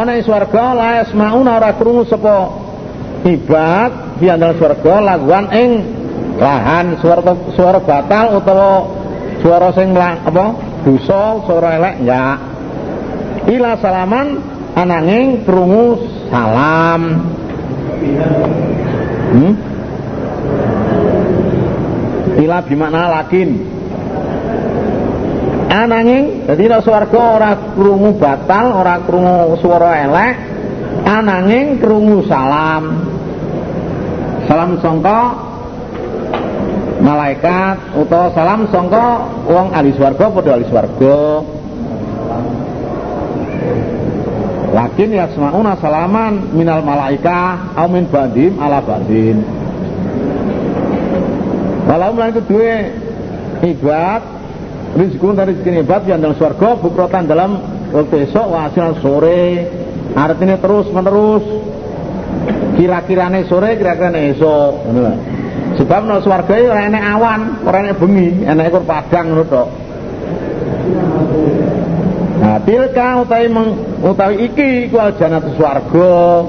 ana 0.00 0.16
ing 0.16 0.24
swarga 0.24 0.72
la 0.72 1.04
yasmauna 1.04 1.60
ora 1.60 1.70
krungu 1.76 2.08
sapa 2.08 2.48
ibad 3.28 4.16
di 4.16 4.32
antara 4.32 4.56
swarga 4.56 4.94
laguan 5.04 5.46
ing 5.52 5.70
lahan 6.40 6.96
suara 7.04 7.36
suara 7.52 7.84
batal 7.84 8.40
utawa 8.40 8.72
suara 9.44 9.68
sing 9.76 9.92
apa 9.92 10.46
dosa 10.88 11.44
suara 11.44 11.68
elek 11.76 11.94
ya 12.08 12.40
ila 13.44 13.76
salaman 13.76 14.40
ananging 14.72 15.44
krungu 15.44 16.08
salam. 16.32 17.02
Hmm? 19.30 19.52
ila 22.40 22.56
bimakna 22.64 23.20
lakin 23.20 23.79
ananging 25.70 26.50
jadi 26.50 26.62
nek 26.66 26.82
swarga 26.82 27.22
ora 27.38 27.50
krungu 27.78 28.18
batal 28.18 28.66
ora 28.74 28.98
krungu 29.06 29.54
swara 29.62 30.02
elek 30.02 30.34
ananging 31.06 31.78
krungu 31.78 32.26
salam 32.26 33.06
salam 34.50 34.82
sangka 34.82 35.20
malaikat 36.98 37.78
utawa 37.94 38.34
salam 38.34 38.66
sangka 38.74 39.06
wong 39.46 39.70
ahli 39.70 39.94
swarga 39.94 40.26
padha 40.26 40.50
ahli 40.58 40.66
swarga 40.66 41.18
Lakin 44.70 45.10
yasmauna 45.18 45.74
salaman 45.82 46.54
minal 46.54 46.86
malaika 46.86 47.74
au 47.74 47.90
min 47.90 48.06
badim 48.06 48.54
ala 48.54 48.78
badin. 48.78 49.42
Walau 51.90 52.14
itu 52.14 52.38
kedua 52.38 52.74
ibad 53.66 54.39
rezeki 54.96 55.26
dari 55.36 55.54
rezeki 55.54 55.70
ibad 55.86 56.02
yang 56.06 56.18
dalam 56.18 56.34
swarga 56.34 56.74
bukrotan 56.78 57.30
dalam 57.30 57.60
waktu 57.94 58.30
esok 58.30 58.46
wasilan 58.50 58.94
sore. 58.98 59.42
Artinya 60.10 60.58
terus 60.58 60.90
menerus. 60.90 61.44
Kira-kirane 62.74 63.46
sore 63.46 63.78
kira-kirane 63.78 64.34
esok. 64.34 64.72
Sebab 65.78 66.00
no 66.02 66.18
swarga 66.20 66.54
itu 66.58 66.68
orang 66.68 66.86
enek 66.90 67.04
awan 67.14 67.40
orang 67.62 67.82
enek 67.88 67.96
bengi 68.02 68.28
enek 68.42 68.64
ekor 68.74 68.82
padang 68.84 69.26
ngono 69.30 69.44
tok. 69.46 69.68
Nah 72.40 72.58
tilka 72.64 73.08
utawi 73.22 73.46
utawi 74.02 74.34
iki 74.50 74.68
iku 74.90 74.96
aljanat 74.98 75.44
swarga. 75.54 76.42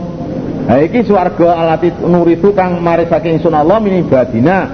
Nah 0.66 0.78
iki 0.81 1.05
swarga 1.05 1.50
alati 1.61 1.94
nuritu 2.02 2.55
kang 2.58 2.81
marisake 2.81 3.30
ingsun 3.30 3.53
Allah 3.53 3.78
min 3.78 4.02
ibadina. 4.02 4.67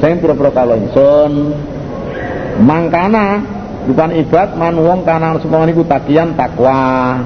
Sing 0.00 0.18
pira-pira 0.18 0.50
kala 0.50 0.80
ingsun 0.80 1.32
mangkana 2.60 3.40
bukan 3.88 4.10
ibad 4.20 4.54
man 4.58 4.76
wong 4.76 5.00
kana 5.08 5.40
semua 5.40 5.64
niku 5.64 5.86
takian 5.86 6.36
takwa. 6.36 7.18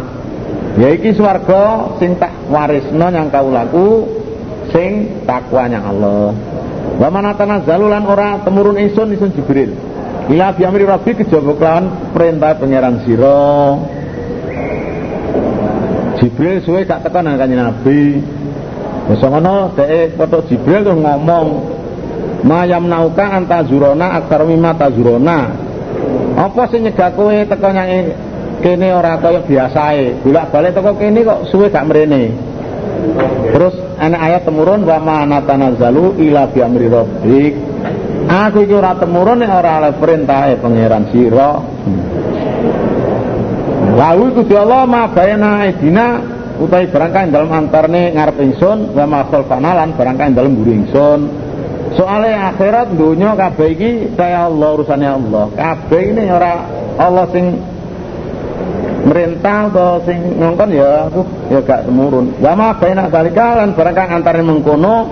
Ya 0.77 0.93
iki 0.93 1.17
swarga 1.17 1.97
sing 1.97 2.21
tak 2.21 2.37
warisno 2.53 3.09
nyang 3.09 3.33
kaulaku 3.33 4.07
sing 4.71 5.25
takwa 5.25 5.67
nyang 5.67 5.89
Allah. 5.89 6.37
Wa 7.01 7.09
mana 7.09 7.33
tanazzalu 7.35 7.89
lan 7.89 8.05
ora 8.05 8.41
temurun 8.45 8.77
ingsun 8.77 9.13
ingsun 9.17 9.33
Jibril. 9.35 9.73
Ila 10.27 10.53
bi 10.53 10.63
amri 10.67 10.85
rabbi 10.85 11.17
kejaba 11.17 11.55
kelawan 11.55 12.13
perintah 12.13 12.59
pangeran 12.59 13.05
sira. 13.07 13.79
Jibril 16.17 16.65
suwe 16.65 16.89
gak 16.89 17.05
tekan 17.05 17.29
nang 17.29 17.37
kanjeng 17.37 17.61
Nabi. 17.61 18.01
Wis 19.07 19.23
ngono 19.23 19.77
dhek 19.77 20.19
foto 20.19 20.43
Jibril 20.51 20.83
terus 20.83 20.99
ngomong 20.99 21.76
mayam 22.47 22.87
nauka 22.87 23.27
anta 23.35 23.67
zurona 23.67 24.23
aktar 24.23 24.47
mimma 24.47 24.79
tazurona 24.79 25.67
apa 26.37 26.69
sing 26.69 26.85
nyegah 26.85 27.17
kowe 27.17 27.33
teko 27.33 27.69
nyang 27.73 28.13
kene 28.61 28.93
ora 28.93 29.17
kaya 29.17 29.41
biasae? 29.41 30.21
Bolak-balik 30.21 30.77
teko 30.77 30.93
kene 31.01 31.25
kok 31.25 31.49
suwe 31.49 31.73
gak 31.73 31.89
mrene. 31.89 32.29
Terus 33.57 33.75
ana 33.97 34.21
ayat 34.21 34.45
temurun 34.45 34.85
wa 34.85 35.01
ma 35.01 35.25
natanazzalu 35.25 36.21
ila 36.29 36.53
bi 36.53 36.61
amri 36.61 36.87
rabbik. 36.93 37.55
Aku 38.29 38.69
iki 38.69 38.75
ora 38.77 39.01
temurun 39.01 39.41
nek 39.41 39.49
ora 39.49 39.81
oleh 39.81 39.93
perintah 39.97 40.53
pangeran 40.61 41.05
sira. 41.09 41.51
Lalu 43.97 44.25
itu 44.37 44.53
Allah 44.61 44.85
ma 44.85 45.09
bayana 45.09 45.65
edina 45.65 46.21
utai 46.61 46.85
barangkali 46.93 47.33
dalam 47.33 47.49
antarne 47.49 48.13
ngarep 48.13 48.37
ingsun 48.45 48.93
wa 48.93 49.05
ma 49.09 49.21
khalfana 49.25 49.73
lan 49.73 49.97
dalam 50.37 50.53
mburi 50.53 50.85
ingsun 50.85 51.46
soalnya 51.97 52.53
akhirat 52.53 52.93
dunia 52.95 53.33
kabeh 53.35 53.69
iki 53.73 53.91
saya 54.15 54.47
Allah 54.47 54.69
urusannya 54.77 55.11
Allah. 55.11 55.45
Kabeh 55.57 56.03
ini 56.13 56.25
ora 56.29 56.63
Allah 57.01 57.27
sing 57.33 57.57
merintah 59.07 59.71
atau 59.71 60.03
sing 60.05 60.19
ngongkon 60.37 60.71
ya 60.77 61.09
aku 61.09 61.25
ya 61.49 61.61
gak 61.65 61.89
temurun. 61.89 62.37
Wa 62.39 62.53
ma 62.53 62.77
baina 62.77 63.09
dalika 63.09 63.65
lan 63.65 63.73
barang 63.73 63.95
kang 63.97 64.11
antare 64.13 64.45
mengkono 64.45 65.09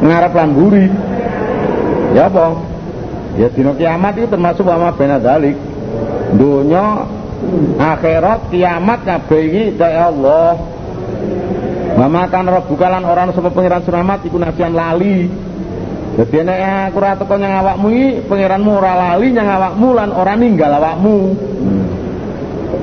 ngarep 0.00 0.32
lan 0.32 0.50
buri 0.54 0.86
ya 2.14 2.30
apa? 2.30 2.46
Ya 3.34 3.50
dina 3.50 3.74
kiamat 3.74 4.14
itu 4.14 4.30
termasuk 4.30 4.64
wa 4.64 4.78
ma 4.78 4.88
baina 4.94 5.18
dalik. 5.18 5.58
Dunya 6.38 7.10
akhirat 7.76 8.54
kiamat 8.54 9.02
kabeh 9.02 9.40
iki 9.50 9.64
ya 9.74 10.14
Allah. 10.14 10.56
Wa 11.94 12.06
ma 12.06 12.26
kan 12.30 12.46
rabbuka 12.46 12.86
lan 12.86 13.02
ora 13.02 13.30
sapa 13.34 13.50
pangeran 13.50 13.82
selamat 13.82 14.26
iku 14.26 14.36
nasian 14.38 14.74
lali 14.74 15.30
jadi 16.14 16.46
nek 16.46 16.60
aku 16.94 16.96
ora 17.02 17.18
teko 17.18 17.34
nyang 17.34 17.54
awakmu 17.58 17.86
iki 17.90 18.06
pangeranmu 18.30 18.70
ora 18.70 18.92
lali 18.94 19.34
nyang 19.34 19.50
awakmu 19.50 19.88
lan 19.98 20.10
ora 20.14 20.32
ninggal 20.38 20.70
awakmu. 20.78 21.16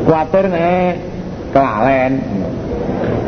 Kuatir 0.04 0.52
nek 0.52 0.94
kelalen. 1.56 2.14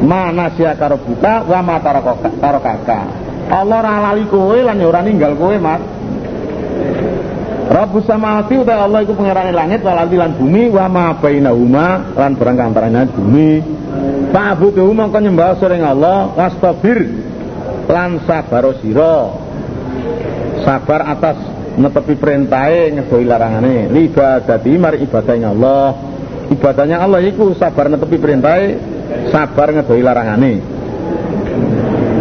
Mana 0.04 0.52
sia 0.60 0.76
karo 0.76 1.00
buka 1.00 1.48
wa 1.48 1.64
mata 1.64 1.96
karo 2.20 2.60
kakak 2.60 3.08
Allah 3.48 3.80
ora 3.80 4.12
lali 4.12 4.28
kowe 4.28 4.58
lan 4.60 4.76
ya 4.84 4.92
ora 4.92 5.00
ninggal 5.00 5.40
kowe 5.40 5.56
mat. 5.56 5.80
Rabbus 7.64 8.04
samawati 8.04 8.60
uta 8.60 8.76
Allah 8.76 9.08
iku 9.08 9.16
pangerane 9.16 9.56
langit 9.56 9.88
wal 9.88 9.96
ardi 9.96 10.20
lan 10.20 10.36
bumi 10.36 10.68
wa 10.68 10.92
ma 10.92 11.16
bainahuma 11.16 12.12
lan 12.12 12.36
barang 12.36 12.60
antaranya 12.60 13.08
bumi. 13.08 13.64
Fa'budu 14.36 14.92
mongko 14.92 15.20
nyembah 15.24 15.56
sering 15.64 15.80
Allah 15.80 16.28
wastabir 16.36 17.08
lan 17.88 18.20
sabar 18.28 18.68
sira 18.84 19.43
sabar 20.64 21.02
atas 21.12 21.38
netepi 21.78 22.14
perintahe 22.18 22.94
ngedoi 22.94 23.26
larangane. 23.26 23.90
Libadati 23.90 24.72
mari 24.78 25.04
ibadahnya 25.04 25.52
Allah. 25.52 25.88
Ibadahnya 26.50 26.98
Allah 27.02 27.20
itu 27.24 27.54
sabar 27.58 27.90
netepi 27.90 28.18
perintah 28.18 28.58
sabar 29.30 29.74
ngedoi 29.74 30.02
larangane. 30.02 30.54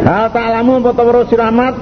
Hal 0.02 0.34
ta'lamu 0.34 0.82
apa 0.82 0.90
tawara 0.98 1.22
siramat 1.30 1.74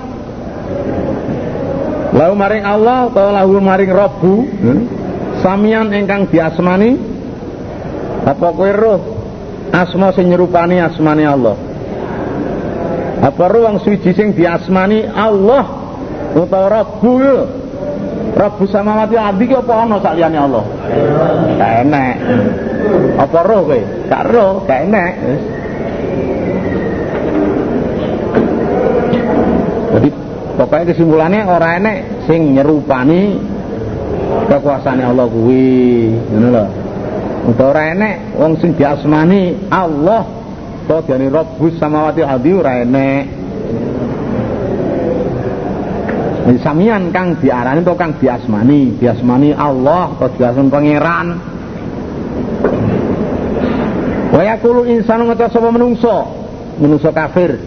lahu 2.11 2.35
maring 2.37 2.65
Allah 2.69 3.09
atau 3.09 3.33
lahu 3.33 3.57
maring 3.65 3.93
Rabbu 3.97 4.35
hmm? 4.45 4.81
samian 5.41 5.89
ingkang 5.97 6.29
diasmani. 6.29 7.09
Apa 8.21 8.53
kowe 8.53 8.69
roh 8.69 9.01
asma 9.73 10.13
sing 10.13 10.29
nyerupani 10.29 10.77
asmani 10.77 11.25
Allah? 11.25 11.57
Apa 13.25 13.49
wong 13.49 13.81
suci 13.81 14.13
sing 14.13 14.37
diasmani 14.37 15.09
Allah 15.09 15.80
utawa 16.35 16.67
Rabbu 16.71 17.13
Rabbu 18.31 18.65
samawati 18.71 19.19
adi 19.19 19.45
ki 19.51 19.55
apa 19.59 19.75
ana 19.85 19.97
saliyane 19.99 20.39
Allah? 20.39 20.65
Gak 21.59 21.73
enek. 21.87 22.15
Apa 23.19 23.39
roh 23.43 23.61
kowe? 23.67 23.81
Gak 24.07 24.23
roh, 24.31 24.63
gak 24.65 24.81
enek. 24.87 25.13
Jadi 29.91 30.09
pokoknya 30.55 30.85
kesimpulannya 30.95 31.41
orang 31.51 31.73
enek 31.83 31.97
sing 32.31 32.55
nyerupani 32.55 33.35
kekuasaan 34.47 35.03
Allah 35.03 35.27
kuwi, 35.27 36.15
ngono 36.31 36.49
lho. 36.55 36.65
Untuk 37.51 37.67
orang 37.67 37.99
enek 37.99 38.15
wong 38.39 38.53
sing 38.63 38.79
diasmani 38.79 39.69
Allah 39.75 40.23
to 40.87 41.03
diani 41.03 41.27
Rabbus 41.27 41.83
samawati 41.83 42.23
adi 42.23 42.51
ora 42.55 42.73
enek. 42.87 43.40
Samian 46.65 47.13
kang 47.13 47.37
diarani 47.37 47.85
to 47.85 47.93
kang 47.95 48.17
diasmani? 48.17 48.97
Diasmani 48.97 49.53
Allah 49.53 50.17
atau 50.17 50.31
diasmani 50.35 50.71
pangeran? 50.73 51.27
Wa 54.31 54.43
yaqulu 54.47 54.87
insanu 54.89 55.29
ngucap 55.29 55.51
sapa 55.53 55.69
menungso? 55.69 56.17
Menungso 56.81 57.11
kafir. 57.13 57.61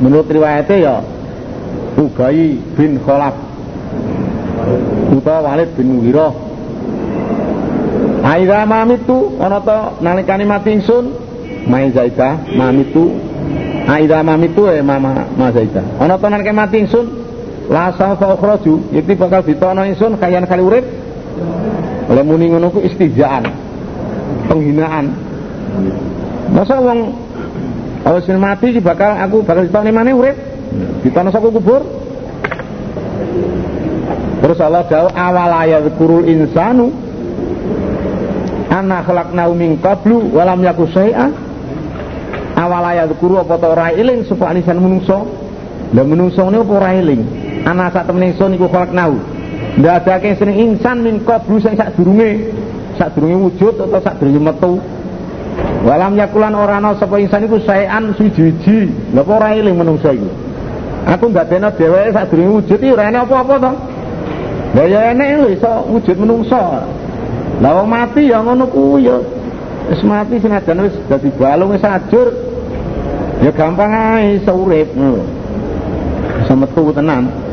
Menurut 0.00 0.28
riwayatnya 0.28 0.76
ya 0.76 0.96
Ubay 1.96 2.60
bin 2.76 3.00
Khalaf 3.00 3.32
utawa 5.16 5.52
Walid 5.52 5.72
bin 5.76 5.96
Mughirah. 5.96 6.32
Aida 8.26 8.66
mamitu 8.66 9.38
ana 9.40 9.60
to 9.60 9.78
nalikane 10.04 10.44
mati 10.44 10.76
ingsun? 10.76 11.04
Mai 11.66 11.90
Zaidah 11.90 12.54
mamitu. 12.54 13.12
Aida 13.86 14.22
mamitu 14.22 14.66
eh 14.66 14.82
mama 14.82 15.26
Ma 15.38 15.48
Zaidah 15.50 16.00
ana 16.00 16.20
to 16.20 16.26
nalikane 16.28 16.56
mati 16.56 16.76
ingsun 16.84 17.25
la 17.70 17.92
sawfa 17.94 18.34
ukhraju. 18.38 18.94
Yakti 18.94 19.14
bakal 19.18 19.42
ditono 19.42 19.82
ingsun 19.82 20.18
kayan 20.18 20.46
kali 20.46 20.62
urip. 20.62 20.84
Oleh 22.06 22.22
muni 22.22 22.50
ngono 22.50 22.70
ku 22.70 22.78
istihzaan. 22.82 23.44
Penghinaan. 24.46 25.06
Masa 26.54 26.78
wong 26.78 27.10
awis 28.06 28.30
mati 28.38 28.70
iki 28.70 28.80
bakal 28.80 29.18
aku 29.18 29.42
bakal 29.42 29.66
ditokne 29.66 29.90
maneh 29.90 30.14
urip? 30.14 30.36
Ditono 31.02 31.34
saka 31.34 31.50
kubur. 31.50 31.82
Terus 34.36 34.58
Allah 34.62 34.84
jauh 34.86 35.10
awal 35.10 35.50
ayat 35.66 35.90
kurul 35.98 36.22
insanu 36.28 36.92
anak 38.70 39.08
khalaqnahu 39.08 39.52
min 39.56 39.80
qablu 39.82 40.30
walam 40.30 40.62
yaku 40.62 40.86
syai'a? 40.86 41.26
Awal 42.56 42.84
ayat 42.94 43.10
kuru 43.18 43.42
apa 43.42 43.58
ta 43.58 43.68
ora 43.74 43.90
eling 43.90 44.24
sapa 44.24 44.54
anisan 44.54 44.78
menungso. 44.78 45.26
Lha 45.90 46.02
menungso 46.06 46.46
ne 46.46 46.62
apa 46.62 46.72
ora 46.72 46.90
eling 46.94 47.45
ana 47.64 47.88
sak 47.94 48.10
temene 48.10 48.34
ingsun 48.34 48.58
iku 48.58 48.66
khalaqnahu 48.68 49.36
ndadake 49.76 50.36
sing 50.40 50.50
insan 50.52 51.04
min 51.04 51.20
qablu 51.22 51.60
sing 51.60 51.76
sak 51.76 51.94
durunge. 51.96 52.52
Sak 52.96 53.12
durunge 53.12 53.36
wujud 53.36 53.76
atau 53.76 54.00
sak 54.00 54.16
durunge 54.20 54.40
metu. 54.40 54.80
Walam 55.84 56.16
yakulan 56.16 56.56
ora 56.56 56.80
ana 56.80 56.96
sapa 56.96 57.20
insan 57.20 57.44
iku 57.46 57.60
saean 57.64 58.12
suji-wiji 58.16 59.12
lha 59.12 59.20
apa 59.22 59.32
ora 59.32 59.48
eling 59.56 59.76
menungso 59.76 60.12
iku? 60.12 60.28
Aku 61.06 61.30
ndadekno 61.30 61.70
dheweke 61.76 62.10
sak 62.16 62.24
durunge 62.32 62.50
wujud 62.60 62.78
iki 62.80 62.92
ora 62.92 63.12
apa-apa 63.12 63.54
to. 63.60 63.72
Lha 64.76 64.84
ya 64.88 65.00
enek 65.12 65.28
lho 65.40 65.48
iso 65.52 65.72
wujud 65.92 66.16
menungso. 66.16 66.62
Lah 67.60 67.72
wong 67.80 67.88
mati 67.88 68.28
ya 68.32 68.40
ngono 68.40 68.68
kuwi 68.68 69.08
ya. 69.08 69.16
Wis 69.86 70.02
mati 70.02 70.40
senajan 70.40 70.82
wis 70.88 70.96
dadi 71.08 71.28
balung 71.36 71.72
wis 71.72 71.84
ajur. 71.84 72.32
Ya 73.44 73.52
gampang 73.52 73.92
ae 73.92 74.40
iso 74.40 74.52
urip 74.56 74.88
ngono 74.96 75.20
iso 76.44 76.52
metu 76.56 76.92
tenan 76.96 77.45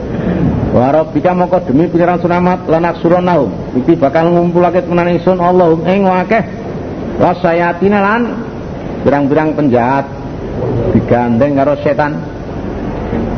wa 0.73 0.89
rabbika 0.89 1.37
mongko 1.37 1.69
demi 1.69 1.85
pengiran 1.85 2.17
sunamat 2.17 2.65
lanak 2.65 2.97
suronahum 2.97 3.53
iki 3.77 3.93
bakal 3.93 4.33
ngumpulake 4.33 4.81
tenan 4.81 5.13
ingsun 5.13 5.37
Allahum 5.37 5.85
ing 5.85 6.09
akeh 6.09 6.41
wasayatina 7.21 7.99
lan 8.01 8.21
birang-birang 9.05 9.53
penjahat. 9.53 10.05
Digandeng 10.95 11.59
karo 11.59 11.73
setan. 11.83 12.17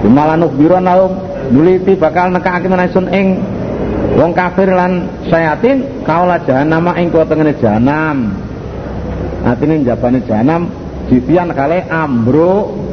Malanuk 0.06 0.56
bironahum 0.56 1.12
nuliti 1.52 2.00
bakal 2.00 2.32
nekake 2.32 2.72
tenan 2.72 2.88
ingsun 2.88 3.08
ing 3.12 3.28
wong 4.16 4.32
kafir 4.32 4.72
lan 4.72 5.12
sayatin 5.28 6.06
kaula 6.08 6.40
jahanam 6.48 6.88
ing 6.96 7.12
tengene 7.12 7.52
jahanam 7.60 8.32
atine 9.44 9.84
jabane 9.84 10.24
jahanam 10.24 10.72
jitian 11.12 11.52
kale 11.52 11.84
ambruk 11.92 12.85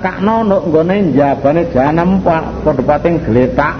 tak 0.00 0.16
tekakno 0.16 0.48
nuk 0.48 0.62
nggone 0.72 1.12
jabane 1.12 1.68
jahanam 1.76 2.24
padha 2.24 2.72
pating 2.80 3.20
gletak. 3.20 3.76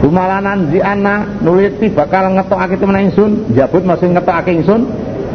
Bumalanan 0.00 0.66
ana 0.82 1.28
nuliti 1.44 1.86
bakal 1.92 2.34
ngetokake 2.34 2.74
temen 2.80 3.06
ingsun, 3.06 3.54
jabut 3.54 3.84
masih 3.86 4.10
ngetokake 4.10 4.50
ingsun. 4.50 4.88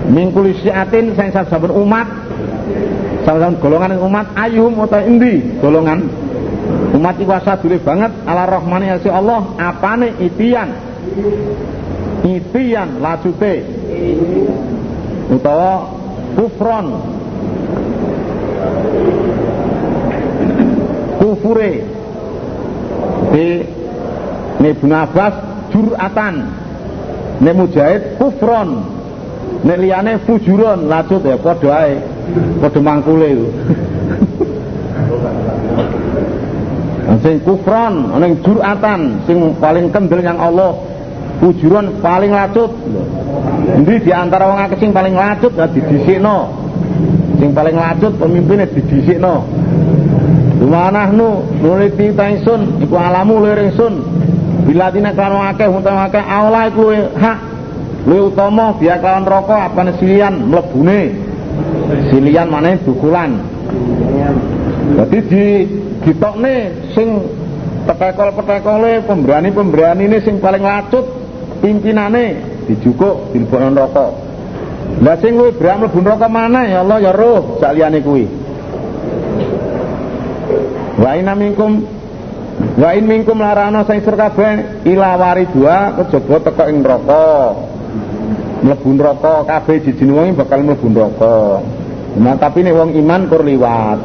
Mingkuli 0.10 0.58
siatin 0.60 1.14
sing 1.14 1.30
saben 1.32 1.72
umat. 1.72 2.10
Salah 3.24 3.54
golongan 3.62 3.96
umat 4.02 4.28
ayum 4.36 4.76
atau 4.84 5.00
indi 5.06 5.62
golongan. 5.62 6.04
Umat 6.98 7.16
iku 7.22 7.32
asadule 7.38 7.80
banget 7.80 8.12
ala 8.26 8.44
rahmani 8.44 8.92
si 9.00 9.08
Allah 9.08 9.46
apane? 9.56 10.18
Itian 10.20 10.70
itian 12.28 13.00
lajute 13.00 13.64
utawa 15.32 15.88
kufron 16.36 17.17
kufure 21.38 21.72
di 23.34 23.48
ini 24.58 24.74
Ibn 24.74 24.92
Abbas 25.06 25.34
juratan. 25.70 26.36
Ini 27.38 27.52
mujahid 27.54 28.18
kufron. 28.18 28.82
Ini 29.62 29.76
liane 29.78 30.18
fujuron 30.26 30.90
lacut 30.90 31.22
ya 31.22 31.38
podo 31.38 31.70
ae. 31.70 32.02
Padha 32.58 32.80
mangkule 32.82 33.28
itu. 33.30 33.48
Sing 37.24 37.40
kufran 37.46 38.14
ana 38.14 38.28
juratan 38.42 39.24
sing 39.30 39.38
paling 39.62 39.94
kendel 39.94 40.26
yang 40.26 40.42
Allah. 40.42 40.74
Fujuran 41.38 42.02
paling 42.02 42.34
lacut. 42.34 42.74
Endi 43.78 44.02
di 44.02 44.10
antara 44.10 44.50
wong 44.50 44.58
akeh 44.66 44.82
sing 44.82 44.90
paling 44.90 45.14
lacut 45.14 45.54
ya 45.54 45.70
didisikno 45.70 46.57
sing 47.38 47.50
paling 47.54 47.78
lacut 47.78 48.14
pemimpinnya 48.18 48.66
didisikno. 48.70 49.46
Lumana 50.58 51.14
nu 51.14 51.46
nuliti 51.62 52.10
taisun 52.18 52.82
iku 52.82 52.98
alamu 52.98 53.46
liring 53.46 53.72
sun. 53.78 54.02
Bila 54.66 54.92
tina 54.92 55.14
kalau 55.14 55.40
akeh 55.40 55.70
utawa 55.70 56.10
akeh 56.10 56.20
Allah 56.20 56.68
iku 56.74 56.92
hak 57.14 57.38
luwih 58.10 58.34
utama 58.34 58.74
biar 58.76 59.00
kawan 59.00 59.24
rokok 59.24 59.60
apa 59.72 59.82
silian 60.02 60.50
mlebune. 60.50 61.14
Silian 62.10 62.50
mana 62.50 62.76
dukulan. 62.82 63.38
Jadi 64.98 65.18
di 65.30 65.46
ditokne 66.04 66.56
sing 66.98 67.22
petekol-petekole 67.86 69.06
pemberani-pemberani 69.08 70.04
ini 70.10 70.18
sing 70.26 70.42
paling 70.44 70.64
lacut 70.66 71.06
pimpinane 71.64 72.26
dijukuk 72.68 73.32
di 73.32 73.40
dilebono 73.46 73.72
rokok 73.74 74.27
lah 74.98 75.16
sing 75.22 75.38
kowe 75.38 75.50
bram 75.54 75.86
mlebu 75.86 76.00
neraka 76.02 76.28
mana 76.28 76.66
ya 76.66 76.82
Allah 76.82 76.98
ya 77.04 77.12
roh 77.14 77.62
sak 77.62 77.78
liyane 77.78 78.00
kuwi 78.02 78.26
wa 80.98 81.12
inna 81.14 81.34
minkum 81.38 81.86
wa 82.82 82.90
in 82.98 83.06
minkum 83.06 83.38
larana 83.38 83.86
sing 83.86 84.02
sur 84.02 84.18
kabeh 84.18 84.84
ila 84.90 85.14
waridua 85.22 86.02
kejaba 86.02 86.36
teko 86.50 86.64
ing 86.72 86.78
neraka 86.82 87.26
mlebu 88.66 88.90
neraka 88.98 89.34
kabeh 89.46 89.76
jijine 89.86 90.12
wong 90.16 90.28
bakal 90.34 90.60
mlebu 90.66 90.88
neraka 90.90 91.38
Nah 92.18 92.34
tapi 92.34 92.66
ini 92.66 92.74
wong 92.74 92.98
iman 92.98 93.22
kur 93.30 93.46
liwat. 93.46 94.00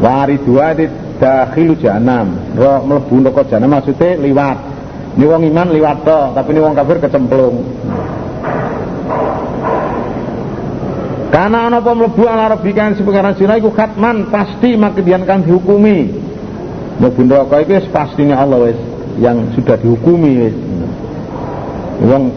Wari 0.00 0.36
dua 0.40 0.72
di 0.72 0.88
dakhilu 1.20 1.76
janam. 1.76 2.56
Roh 2.56 2.80
mlebu 2.88 3.14
neraka 3.20 3.44
janam 3.44 3.76
maksudnya 3.76 4.16
liwat. 4.16 4.58
Ini 5.14 5.24
wong 5.30 5.42
iman 5.46 5.68
liwat 5.70 5.98
to, 6.02 6.20
tapi 6.34 6.48
ini 6.56 6.60
wong 6.64 6.74
kafir 6.74 6.98
kecemplung. 6.98 7.62
Karena 11.44 11.68
ana 11.68 11.84
apa 11.84 11.92
mlebu 11.92 12.24
ala 12.24 12.56
rabbika 12.56 12.96
sing 12.96 13.04
pengaran 13.04 13.36
sira 13.36 13.60
iku 13.60 13.68
khatman 13.68 14.32
pasti 14.32 14.80
makidian 14.80 15.28
kan 15.28 15.44
dihukumi. 15.44 16.08
Mlebu 16.96 17.20
neraka 17.20 17.60
iki 17.60 17.84
pastine 17.92 18.32
Allah 18.32 18.72
wis 18.72 18.80
yang 19.20 19.52
sudah 19.52 19.76
dihukumi 19.76 20.40
wis. 20.40 20.56
Wong 22.00 22.32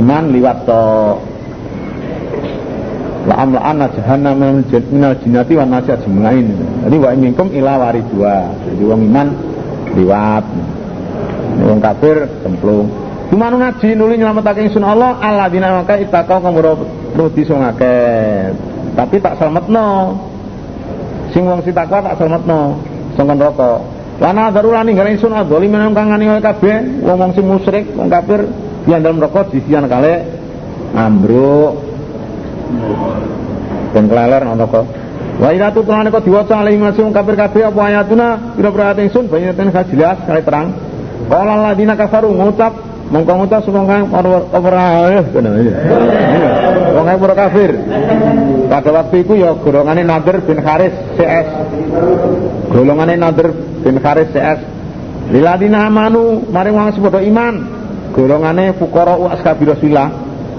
iman 0.00 0.24
liwat 0.32 0.64
to 0.64 0.84
la 3.28 3.44
amla 3.44 3.92
jahannam 3.92 4.64
minal 4.72 5.20
jinnati 5.20 5.52
wan 5.52 5.76
nasi 5.76 5.92
ajmain. 5.92 6.48
Jadi 6.88 6.96
wa 6.96 7.12
minkum 7.12 7.52
ila 7.52 7.76
waridua. 7.76 8.56
Jadi 8.72 8.82
wong 8.88 9.00
iman 9.04 9.28
liwat. 10.00 10.44
Wong 11.60 11.78
kafir 11.84 12.24
cemplung. 12.40 12.88
Cuma 13.28 13.52
ngaji 13.52 14.00
nuli 14.00 14.16
nyelametake 14.16 14.64
ingsun 14.64 14.80
Allah 14.80 15.20
alladzina 15.20 15.84
maka 15.84 16.00
itakau 16.00 16.40
kamu 16.40 16.88
rudi 17.16 17.42
sungake. 17.42 17.96
Tapi 18.92 19.16
tak 19.18 19.40
selametno. 19.40 20.16
Sing 21.32 21.42
wong 21.48 21.64
si 21.64 21.72
takwa 21.72 22.04
tak 22.04 22.20
selametno. 22.20 22.78
Sangka 23.16 23.34
neraka. 23.34 23.72
Lana 24.16 24.48
darula 24.48 24.80
ninggal 24.80 25.12
ingsun 25.12 25.32
adzalimin 25.32 25.92
kang 25.92 26.08
ngani 26.08 26.40
kabeh 26.40 27.04
wong-wong 27.04 27.36
sing 27.36 27.44
musyrik, 27.44 27.84
wong 27.92 28.08
kafir 28.08 28.48
yang 28.88 29.02
dalam 29.02 29.20
rokok 29.20 29.52
disian 29.52 29.84
kale 29.90 30.24
ambruk 30.94 31.82
dan 33.92 34.04
keleler 34.06 34.42
ana 34.46 34.64
kok 34.64 34.86
wa 35.36 35.48
ila 35.52 35.68
tutrane 35.74 36.08
kok 36.08 36.24
diwaca 36.24 36.54
alaihi 36.62 36.80
masum 36.80 37.10
kafir 37.10 37.34
kabeh 37.36 37.62
apa 37.68 37.80
ayatuna 37.92 38.28
pira-pira 38.54 38.96
ingsun 39.02 39.26
bayatan 39.28 39.74
jelas 39.74 40.22
kali 40.24 40.42
terang 40.46 40.72
qala 41.26 41.54
ladina 41.60 41.98
kafaru 41.98 42.30
ngucap 42.30 42.72
mongko 43.06 43.32
ngucap 43.38 43.60
sapa 43.62 43.80
kang 43.86 44.04
ora 44.10 44.38
ngono 45.22 45.50
wong 46.96 47.06
ora 47.06 47.34
kafir. 47.34 47.70
Pada 48.66 48.90
waktu 48.90 49.22
itu 49.22 49.32
ya 49.38 49.54
golongane 49.54 50.02
Nadir 50.02 50.42
bin 50.42 50.58
Haris 50.58 50.94
CS 51.14 51.48
golongane 52.74 53.14
Nadir 53.14 53.54
bin 53.86 54.02
Haris 54.02 54.28
CS 54.34 54.58
Liladina 55.30 55.90
amanu 55.90 56.46
mari 56.50 56.70
wong 56.70 56.94
sepodo 56.94 57.18
iman 57.18 57.54
golongane 58.14 58.72
fukara 58.78 59.18
wa 59.18 59.34
ashabi 59.34 59.66
Rasulillah. 59.66 60.08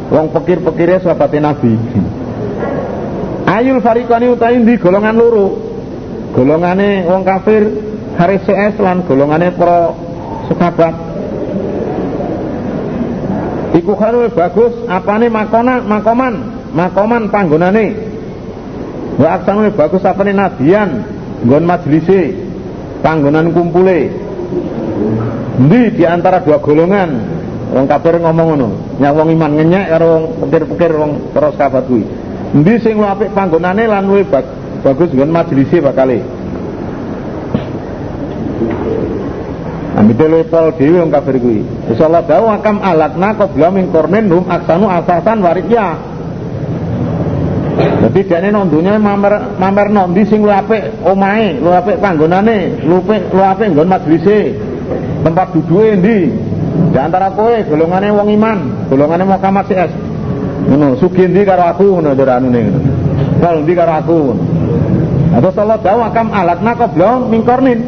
Wong 0.07 0.31
pikir-pikire 0.31 1.03
sahabat 1.03 1.35
Nabi. 1.35 1.75
Ayul 3.43 3.83
farikani 3.83 4.31
utawi 4.31 4.63
di 4.63 4.75
golongan 4.79 5.15
loro. 5.15 5.47
Golongane 6.31 7.07
wong 7.07 7.23
kafir 7.23 7.63
Haris 8.19 8.43
CS 8.43 8.75
lan 8.83 9.03
golongane 9.07 9.51
para 9.55 9.91
sahabat. 10.51 11.06
Iku 13.75 13.91
khairul 13.99 14.31
bagus 14.31 14.71
apane 14.87 15.27
makona 15.27 15.83
makoman, 15.83 16.35
makoman 16.71 17.27
panggonane. 17.27 17.87
Wa 19.19 19.41
aksane 19.41 19.73
bagus 19.75 20.05
apane 20.07 20.31
nadian 20.31 21.03
nggon 21.43 21.63
majlise, 21.67 22.37
panggonan 23.03 23.51
kumpule. 23.51 24.07
Di 25.57 25.81
di 25.97 26.03
antara 26.05 26.39
dua 26.45 26.61
golongan 26.61 27.09
wong 27.73 27.85
kafir 27.89 28.21
ngomong 28.21 28.47
ngono, 28.55 28.69
nyak 29.01 29.17
iman 29.17 29.51
ngenyek 29.57 29.85
karo 29.91 30.05
wong 30.07 30.23
pikir-pikir 30.47 30.91
wong 30.95 31.11
terus 31.35 31.55
kabat 31.59 31.83
kuwi. 31.89 32.05
Endi 32.55 32.79
sing 32.79 33.01
apik 33.03 33.35
panggonane 33.35 33.83
lan 33.89 34.07
luwih 34.07 34.23
bagus 34.85 35.09
nggon 35.11 35.33
majelise 35.33 35.83
bakale. 35.83 36.36
Amite 39.97 40.29
luwih 40.29 40.45
pol 40.45 40.69
dhewe 40.77 41.01
wong 41.01 41.09
kafir 41.09 41.41
kuwi. 41.41 41.65
Insyaallah 41.89 42.21
dawu 42.29 42.53
akam 42.53 42.77
alatna 42.85 43.33
qabla 43.33 43.67
min 43.73 43.89
qarnin 43.89 44.29
aksanu 44.29 44.85
asasan 44.93 45.41
waridya. 45.41 45.97
Jadi 47.77 48.21
dene 48.29 48.49
nang 48.53 48.69
donya 48.69 49.01
mamer 49.01 49.57
mamer 49.57 49.87
ndi 49.89 50.21
sing 50.29 50.45
luwih 50.45 50.61
apik 50.61 51.01
omahe, 51.01 51.57
luwih 51.57 51.81
apik 51.81 51.97
panggonane, 51.97 52.77
luwih 52.85 53.25
luwih 53.33 53.47
apik 53.49 53.73
nggon 53.73 53.89
majelise. 53.89 54.53
Tempat 55.25 55.47
duduke 55.57 55.97
ndi? 55.97 56.17
Di 56.93 56.97
antara 57.01 57.33
kowe 57.33 57.57
golongane 57.65 58.13
wong 58.13 58.29
iman, 58.37 58.59
golongane 58.93 59.25
Muhammad 59.25 59.65
CS. 59.65 59.91
Ngono, 60.69 60.93
sugih 61.01 61.25
ndi 61.25 61.41
karo 61.41 61.73
aku 61.73 61.97
ngono 61.97 62.13
anune 62.13 62.59
ngono. 62.69 62.79
Pol 63.41 63.55
ndi 63.65 63.73
karo 63.73 63.93
aku. 63.97 64.19
Atau 65.33 65.51
Allah 65.57 65.79
dawa 65.81 66.07
kam 66.13 66.29
alatna 66.29 66.71
qabla 66.77 67.09
min 67.25 67.41
qarnin. 67.41 67.79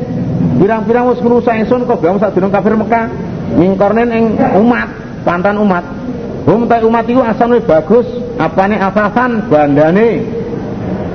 Birang-birang 0.60 1.08
wis 1.16 1.24
ngrusak 1.24 1.56
ingsun 1.64 1.88
qabla 1.88 2.20
sadurung 2.20 2.52
kafir 2.52 2.76
Mekah. 2.76 3.08
Min 3.56 3.80
qarnin 3.80 4.10
ing 4.12 4.26
umat, 4.60 4.92
pantan 5.24 5.56
umat. 5.64 5.82
Hum 6.44 6.68
ta 6.68 6.84
umat 6.84 7.06
iku 7.08 7.24
asane 7.24 7.64
bagus, 7.64 8.06
apane 8.36 8.76
asasan 8.76 9.48
bandane 9.48 10.24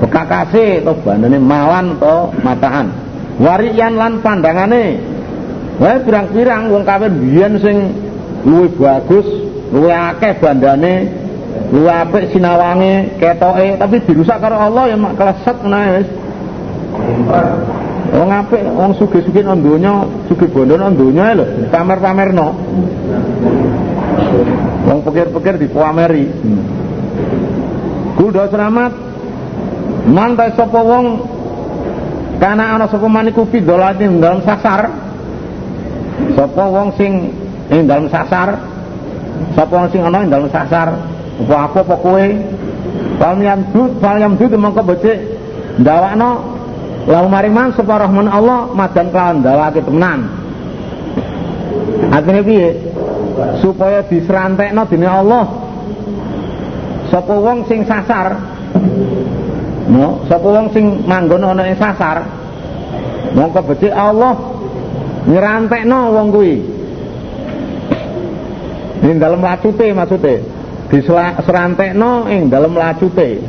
bekakase 0.01 0.81
atau 0.81 0.97
bandane 1.05 1.37
mawan 1.37 2.01
atau 2.01 2.33
mataan. 2.41 2.93
Wariyan 3.37 4.01
lan 4.01 4.13
pandangane. 4.25 4.99
Wah 5.77 5.99
pirang-pirang 6.01 6.71
wong 6.71 6.87
kafir 6.87 7.11
biyen 7.11 7.59
sing 7.59 7.77
luwih 8.47 8.71
bagus, 8.79 9.27
luwih 9.75 9.91
akeh 9.91 10.39
bandane, 10.39 11.11
luwih 11.75 11.91
apik 11.91 12.31
sinawange, 12.31 13.19
ketoke, 13.19 13.77
tapi 13.77 13.97
dirusak 14.07 14.39
karo 14.39 14.55
Allah 14.55 14.95
ya 14.95 14.97
mak 14.97 15.19
kleset 15.19 15.59
wis. 15.67 16.09
Wong 18.13 18.29
apik, 18.29 18.61
wong 18.69 18.93
sugih-sugih 19.01 19.41
nang 19.41 19.65
donya, 19.65 20.05
sugih 20.29 20.53
bondo 20.53 20.77
nang 20.77 20.93
donya 20.93 21.33
lho, 21.33 21.45
pamer-pamerno. 21.73 22.53
Wong 24.85 24.99
pikir-pikir 25.09 25.57
dipameri. 25.57 26.29
Kudu 28.21 28.45
selamat. 28.53 28.93
Mantai 30.05 30.53
sapa 30.53 30.85
wong 30.85 31.25
kana 32.37 32.77
ana 32.77 32.85
sapa 32.93 33.09
maniku 33.09 33.49
fi 33.49 33.65
dolatin 33.65 34.21
dalam 34.21 34.45
sasar. 34.45 34.93
Sapa 36.37 36.65
wong 36.69 36.93
sing 37.01 37.33
ing 37.73 37.89
dalam 37.89 38.13
sasar. 38.13 38.61
Sapa 39.57 39.73
wong 39.73 39.89
sing 39.89 40.05
ana 40.05 40.21
ing 40.23 40.31
dalam 40.31 40.53
sasar. 40.53 40.93
Apa 41.41 41.73
apa 41.73 41.79
apa 41.83 41.95
kowe? 41.99 42.27
Fal 43.17 43.41
yamdud, 43.41 43.99
fal 43.99 44.21
yamdud 44.21 44.53
mongko 44.55 44.83
becik 44.93 45.19
ndawakno 45.81 46.54
lahu 47.05 47.27
maring 47.29 47.53
man 47.53 47.69
sapa 47.77 48.01
rahman 48.01 48.29
Allah 48.29 48.73
madan 48.73 49.13
kelawan 49.13 49.45
ndawake 49.45 49.81
temenan. 49.85 50.21
Artinya 52.15 52.43
piye? 52.45 52.95
supaya 53.61 54.07
diserantekno 54.07 54.87
dening 54.87 55.11
Allah. 55.11 55.45
Sapa 57.11 57.35
wong 57.37 57.67
sing 57.69 57.85
sasar? 57.87 58.39
No 59.91 60.25
sapa 60.27 60.49
wong 60.49 60.73
sing 60.73 61.05
manggon 61.05 61.45
ana 61.45 61.69
ing 61.69 61.79
sasar? 61.79 62.25
Mongko 63.35 63.61
becik 63.75 63.93
Allah 63.93 64.35
nyerantekno 65.27 65.99
wong 66.15 66.27
kuwi. 66.31 66.55
Ing 69.05 69.17
dalem 69.21 69.45
lacute 69.45 69.87
maksude 69.93 70.35
diserantekno 70.89 72.31
ing 72.31 72.49
dalem 72.49 72.73
lacute. 72.79 73.43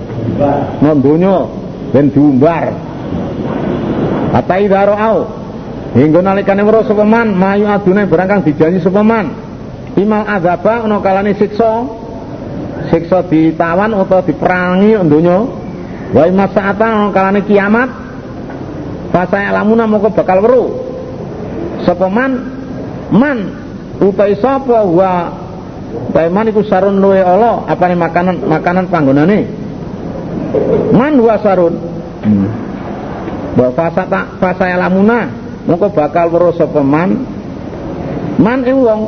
No 0.81 0.91
donya 0.97 1.47
ben 1.93 2.11
diumbar 2.11 2.94
Atai 4.35 4.67
daro 4.67 4.95
au 4.99 5.19
Hingga 5.95 6.19
nalikane 6.19 6.59
weruh 6.67 6.83
sapa 6.83 7.07
mayu 7.07 7.71
adune 7.71 8.03
barang 8.03 8.27
kang 8.27 8.41
dijanji 8.43 8.83
imal 9.95 10.23
azaba 10.27 10.83
ana 10.83 10.99
kalane 10.99 11.39
siksa. 11.39 11.87
Siksa 12.91 13.23
ditawan 13.31 13.95
utawa 13.95 14.19
diperangi 14.27 14.99
donya. 15.07 15.39
Wa 16.11 16.27
imas 16.27 16.51
saata 16.51 16.83
ana 16.83 17.15
kalane 17.15 17.47
kiamat. 17.47 17.89
Pasaya 19.15 19.55
lamuna 19.55 19.87
moko 19.87 20.11
bakal 20.11 20.43
weruh. 20.43 20.67
Sapa 21.87 22.11
man 22.11 22.31
man 23.15 23.37
utai 24.03 24.35
sapa? 24.35 24.83
Wa 24.83 25.31
man 26.27 26.45
iku 26.51 26.59
sarun 26.67 26.99
luwe 26.99 27.23
Allah 27.23 27.63
apane 27.71 27.95
makanan 27.95 28.43
makanan 28.43 28.91
panggonane? 28.91 29.47
Man 30.91 31.23
wa 31.23 31.39
sarun. 31.39 31.79
Hmm. 32.19 32.64
Wa 33.55 33.67
fasata 33.71 34.39
fasaya 34.39 34.75
lamuna 34.75 35.31
moko 35.65 35.89
bakal 35.91 36.29
weruh 36.29 36.53
sapa 36.55 36.83
man 36.83 37.23
man 38.39 38.59
ing 38.67 38.77
wong 38.83 39.01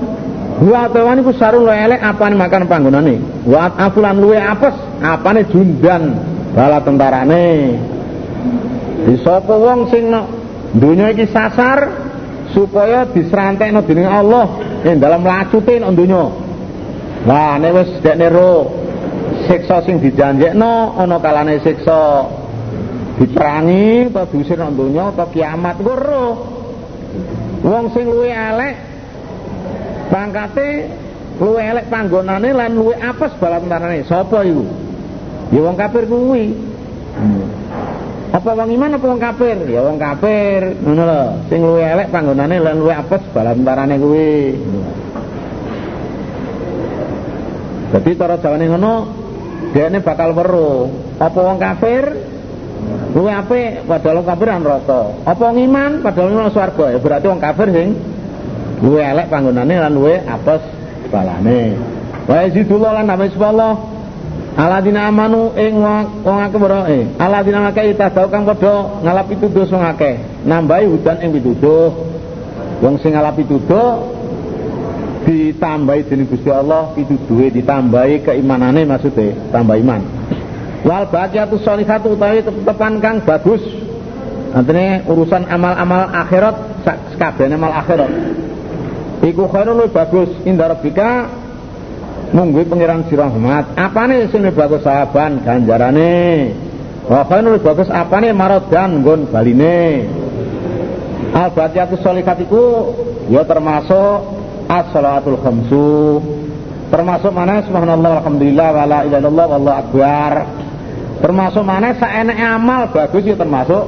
Wa 0.58 0.89
tewan 0.89 1.22
iku 1.22 1.38
sarung 1.38 1.70
luwe 1.70 1.77
elek 1.77 2.01
apane 2.01 2.34
makan 2.34 2.66
panggonane. 2.66 3.22
Wa 3.46 3.70
afulan 3.77 4.18
luwe 4.18 4.42
apes 4.42 4.74
apane 5.06 5.46
jundan 5.54 6.18
bala 6.58 6.82
tentarane. 6.82 7.77
Di 9.06 9.16
sapa 9.22 9.54
wong 9.54 9.94
sing 9.94 10.10
no, 10.10 10.25
dunya 10.74 11.13
iki 11.13 11.30
sasar 11.30 12.10
supaya 12.58 13.06
disrantekno 13.06 13.86
dening 13.86 14.10
Allah 14.10 14.50
ing 14.82 14.98
dalam 14.98 15.22
lacute 15.22 15.77
nek 15.77 15.94
donya. 15.94 16.25
Wah, 17.30 17.62
nek 17.62 17.72
wis 17.77 17.89
dekne 18.01 18.27
ro 18.34 18.74
siksa 19.46 19.86
sing 19.86 20.01
dijanjekno 20.01 20.98
ana 20.98 21.22
kalane 21.22 21.62
siksa 21.62 22.25
diperangi 23.18 24.14
apa 24.14 24.30
diusir 24.30 24.58
nang 24.62 24.78
donya 24.78 25.10
apa 25.10 25.26
kiamat. 25.34 25.82
Ku 25.82 25.94
Wong 27.68 27.90
sing 27.92 28.06
luwe 28.06 28.30
elek 28.30 28.76
pangkate 30.14 30.70
luwe 31.42 31.62
elek 31.62 31.90
panggonane 31.90 32.54
lan 32.54 32.78
luwe 32.78 32.96
apes 32.96 33.34
bala 33.42 33.58
tentarane 33.58 34.06
sapa 34.06 34.46
iku? 34.46 34.64
Ya 35.50 35.60
wong 35.66 35.76
kafir 35.76 36.06
kuwi. 36.06 36.54
Apa 38.36 38.50
wong 38.54 38.70
iman 38.78 38.96
apa 39.00 39.06
wong 39.10 39.20
kafir? 39.20 39.58
Ya 39.66 39.82
wong 39.82 39.98
kafir. 39.98 40.78
Ngono 40.86 41.04
lho. 41.04 41.24
Sing 41.50 41.60
luwe 41.66 41.82
elek 41.82 42.14
panggonane 42.14 42.56
lan 42.62 42.78
luwe 42.78 42.94
apes 42.94 43.24
bala 43.34 43.58
tentarane 43.58 43.96
kuwi. 43.98 44.32
Jadi 47.88 48.10
cara 48.20 48.36
jawane 48.38 48.66
ngono 48.70 48.94
ini 49.74 50.00
bakal 50.06 50.38
weruh. 50.38 50.88
Apa 51.18 51.40
wong 51.42 51.58
kafir 51.58 52.04
luwe 53.18 53.32
apik 53.34 53.88
padahal 53.90 54.22
kafir 54.22 54.48
neraka 54.54 55.02
apa 55.26 55.42
wong 55.42 55.58
iman? 55.66 55.92
Padahal 56.06 56.30
wong 56.34 56.52
swarga. 56.54 56.94
Ya 56.94 57.00
berarti 57.02 57.26
wong 57.26 57.42
kafir 57.42 57.68
sing 57.74 57.90
luwe 58.84 59.02
elek 59.02 59.28
panggonane 59.32 59.76
lan 59.78 59.92
luwe 59.94 60.22
apes 60.22 60.62
balane. 61.10 61.78
Wa 62.30 62.46
yazidullah 62.46 63.02
lan 63.02 63.06
nambah 63.10 63.28
subhanallah. 63.34 63.76
Aladina 64.58 65.06
amanu 65.06 65.54
ing 65.54 65.78
wong 66.26 66.38
akeh 66.50 66.58
ora 66.58 66.90
eh 66.90 67.06
aladina 67.22 67.70
akeh 67.70 67.94
itadau 67.94 68.26
kang 68.34 68.42
padha 68.46 69.02
ngalapi 69.06 69.34
tuduh 69.38 69.66
wong 69.70 69.84
akeh. 69.86 70.16
Nambahi 70.46 70.86
hudan 70.90 71.18
ing 71.22 71.30
pituduh. 71.34 71.94
Wong 72.82 73.02
sing 73.02 73.18
ngalapi 73.18 73.46
tuduh 73.46 74.18
ditambahi 75.28 76.08
dening 76.08 76.32
Gusti 76.32 76.48
Allah 76.48 76.96
pituduhe 76.96 77.52
ditambahi 77.52 78.24
keimanane 78.24 78.88
maksudnya 78.88 79.36
tambah 79.52 79.76
iman 79.76 80.17
wal 80.86 81.06
baqiyatus 81.10 81.64
sholihatu 81.64 82.14
utawi 82.14 82.44
tepan 82.44 83.02
kang 83.02 83.24
bagus. 83.24 83.64
Artinya 84.54 85.06
urusan 85.06 85.44
amal-amal 85.50 86.10
akhirat 86.14 86.56
sekabehane 87.14 87.56
amal 87.60 87.74
akhirat. 87.74 88.12
Iku 89.26 89.50
khairun 89.50 89.90
bagus. 89.90 90.30
Indah 90.46 90.72
rabbika 90.72 91.30
munggu 92.32 92.64
pengiran 92.66 93.06
si 93.10 93.18
rahmat. 93.18 93.76
Apane 93.76 94.30
sing 94.30 94.46
bagus 94.54 94.82
sahaban 94.86 95.42
ganjarane. 95.44 96.54
Wa 97.06 97.26
khairun 97.28 97.60
bagus 97.60 97.90
apane? 97.92 98.32
Marodan 98.32 99.04
nggon 99.04 99.30
baline. 99.30 100.08
Al 101.36 101.52
batiyatu 101.52 102.00
sholihat 102.00 102.40
iku 102.48 102.94
ya 103.28 103.44
termasuk 103.44 104.18
as-salatul 104.72 105.38
khamsu. 105.44 106.24
Termasuk 106.88 107.36
mana? 107.36 107.60
Subhanallah 107.68 108.24
alhamdulillah 108.24 108.70
wala 108.72 108.98
ilaha 109.04 109.28
wallahu 109.28 109.76
akbar 109.76 110.32
termasuk 111.18 111.64
mana 111.66 111.98
saeneke 111.98 112.44
amal 112.44 112.90
bagus 112.94 113.24
ya 113.26 113.36
termasuk 113.36 113.84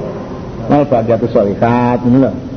al 0.70 0.84
batiyatu 0.86 1.26
sholihat 1.30 1.98
lho 2.04 2.50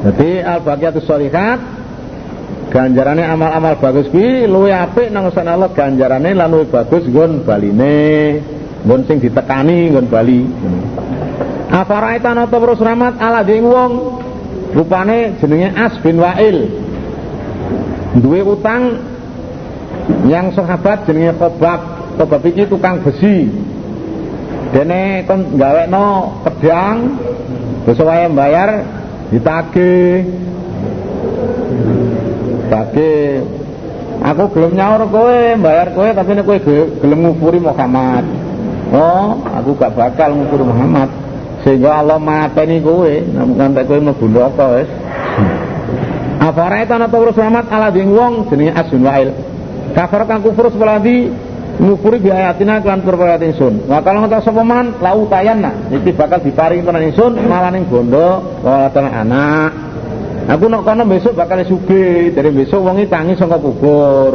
Jadi 0.00 0.40
al-baqiyatus 0.40 1.04
sholihat 1.04 1.60
ganjarane 2.72 3.20
amal-amal 3.20 3.76
bagus 3.76 4.08
kuwi 4.08 4.48
luwih 4.48 4.72
apik 4.72 5.12
nang 5.12 5.28
sana 5.34 5.60
Allah 5.60 5.68
ganjarane 5.76 6.32
lan 6.32 6.48
luwih 6.48 6.72
bagus 6.72 7.04
nggon 7.04 7.44
baline, 7.44 8.40
nggon 8.86 9.00
sing 9.04 9.20
ditekani 9.20 9.92
nggon 9.92 10.06
bali. 10.08 10.48
Afaraita 11.68 12.32
nata 12.32 12.56
terus 12.56 12.80
rahmat 12.80 13.20
ala 13.20 13.44
ding 13.44 13.68
wong 13.68 13.92
rupane 14.72 15.36
jenenge 15.36 15.68
As 15.76 16.00
bin 16.00 16.16
Wa'il. 16.16 16.58
Duwe 18.24 18.40
utang 18.42 19.09
yang 20.26 20.52
sahabat 20.52 21.08
jenenge 21.08 21.36
Khobab. 21.38 21.80
Khobab 22.18 22.42
iki 22.46 22.68
tukang 22.68 23.00
besi. 23.00 23.48
Dene 24.70 25.26
kon 25.26 25.58
gawekno 25.58 26.38
pedang 26.46 27.18
wae 27.86 28.24
bayar 28.30 28.70
ditagih. 29.34 30.30
Tagih 32.70 33.42
aku 34.20 34.42
gelem 34.52 34.76
nyaur 34.76 35.02
kowe 35.08 35.40
bayar 35.56 35.96
kowe 35.96 36.08
tapi 36.12 36.30
nek 36.36 36.44
kowe 36.44 36.58
gelem 37.00 37.18
ngufuri 37.24 37.58
Muhammad 37.58 38.24
oh 38.92 39.40
aku 39.48 39.70
gak 39.80 39.96
bakal 39.96 40.36
ngufuri 40.36 40.64
Muhammad 40.68 41.08
sehingga 41.64 42.04
Allah 42.04 42.20
mateni 42.20 42.84
kowe 42.84 43.08
ngantek 43.56 43.84
kowe 43.88 43.98
mlebu 44.00 44.26
neraka 44.28 44.64
wis 44.76 44.90
Afaraita 46.40 46.96
ana 46.96 47.04
tawrus 47.12 47.36
Muhammad 47.36 47.68
ala 47.68 47.92
wong 47.92 48.48
jenenge 48.48 48.72
Asun 48.72 49.04
Wa'il 49.04 49.28
kafir 49.92 50.22
kang 50.26 50.40
kufur 50.42 50.70
sepeladi 50.70 51.30
ngufuri 51.80 52.20
bi 52.20 52.28
ayatina 52.28 52.84
kelan 52.84 53.00
perkara 53.00 53.40
ingsun 53.40 53.88
wa 53.88 54.04
kalau 54.04 54.26
ngata 54.26 54.44
sapa 54.44 54.60
man 54.60 55.00
lau 55.00 55.24
tayanna 55.26 55.88
iki 55.88 56.12
bakal 56.12 56.44
diparingi 56.44 56.84
tenan 56.84 57.08
ingsun 57.08 57.32
malah 57.48 57.72
ning 57.72 57.88
bondo 57.88 58.60
wala 58.60 58.92
anak 58.92 59.90
Aku 60.50 60.66
nak 60.66 60.82
kono 60.82 61.06
besok 61.06 61.38
bakal 61.38 61.62
suge, 61.62 62.34
dari 62.34 62.50
besok 62.50 62.82
wongi 62.82 63.06
tangi 63.06 63.38
saka 63.38 63.54
kubur. 63.62 64.34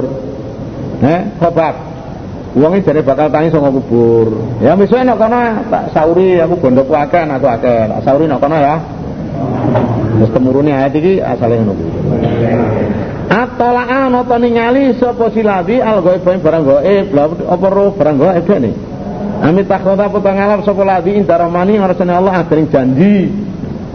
Eh, 1.04 1.22
kobak. 1.44 1.76
Wongi 2.56 2.80
dari 2.88 3.04
bakal 3.04 3.28
tangi 3.28 3.52
saka 3.52 3.68
kubur. 3.68 4.56
Ya 4.64 4.80
besok 4.80 5.04
nak 5.04 5.20
kono 5.20 5.66
tak 5.68 5.92
sauri 5.92 6.40
aku 6.40 6.56
akeh 6.72 7.20
aku 7.20 7.48
akeh. 7.52 7.80
Tak 7.92 8.00
sauri 8.08 8.32
nak 8.32 8.40
kono 8.40 8.56
ya. 8.56 8.80
Terus 10.16 10.32
ayat 10.72 10.96
iki 10.96 11.20
asale 11.20 11.60
ngono 11.60 11.74
kuwi. 11.76 11.92
Atolaa 14.06 14.22
nata 14.22 14.38
ningali 14.38 14.94
sapa 15.02 15.34
silabi 15.34 15.82
al 15.82 16.06
gaib 16.06 16.22
barang 16.22 16.64
gaib 16.64 17.08
lha 17.10 17.26
apa 17.50 17.68
roh 17.74 17.90
barang 17.98 18.18
gaib 18.22 18.46
nih. 18.62 18.76
Amit 19.42 19.66
takhota 19.66 20.06
apa 20.06 20.22
ngalap 20.22 20.62
sapa 20.62 20.86
ladi 20.86 21.18
indaromani 21.18 21.82
ngarsane 21.82 22.14
Allah 22.14 22.46
adring 22.46 22.70
janji. 22.70 23.34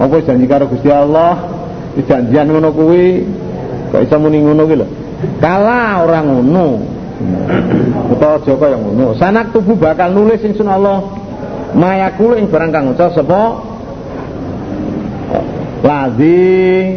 Apa 0.03 0.19
janji 0.27 0.51
karo 0.51 0.67
Gusti 0.67 0.91
Allah? 0.91 1.61
janjian 1.91 2.47
ngono 2.47 2.71
kuwi 2.71 3.27
kok 3.91 4.03
iso 4.07 4.17
muni 4.23 4.39
ngono 4.47 4.63
kuwi 4.63 4.79
lho 4.79 4.87
kala 5.43 6.07
orang 6.07 6.27
ngono 6.31 6.67
utawa 8.15 8.39
aja 8.39 8.55
kaya 8.55 8.79
ngono 8.79 9.19
sanak 9.19 9.51
tubuh 9.51 9.75
bakal 9.75 10.15
nulis 10.15 10.39
ingsun 10.39 10.71
Allah 10.71 11.03
mayakul 11.75 12.39
ing 12.39 12.47
barang 12.47 12.71
kang 12.71 12.95
ucap 12.95 13.11
sapa 13.11 13.43
lazi 15.83 16.95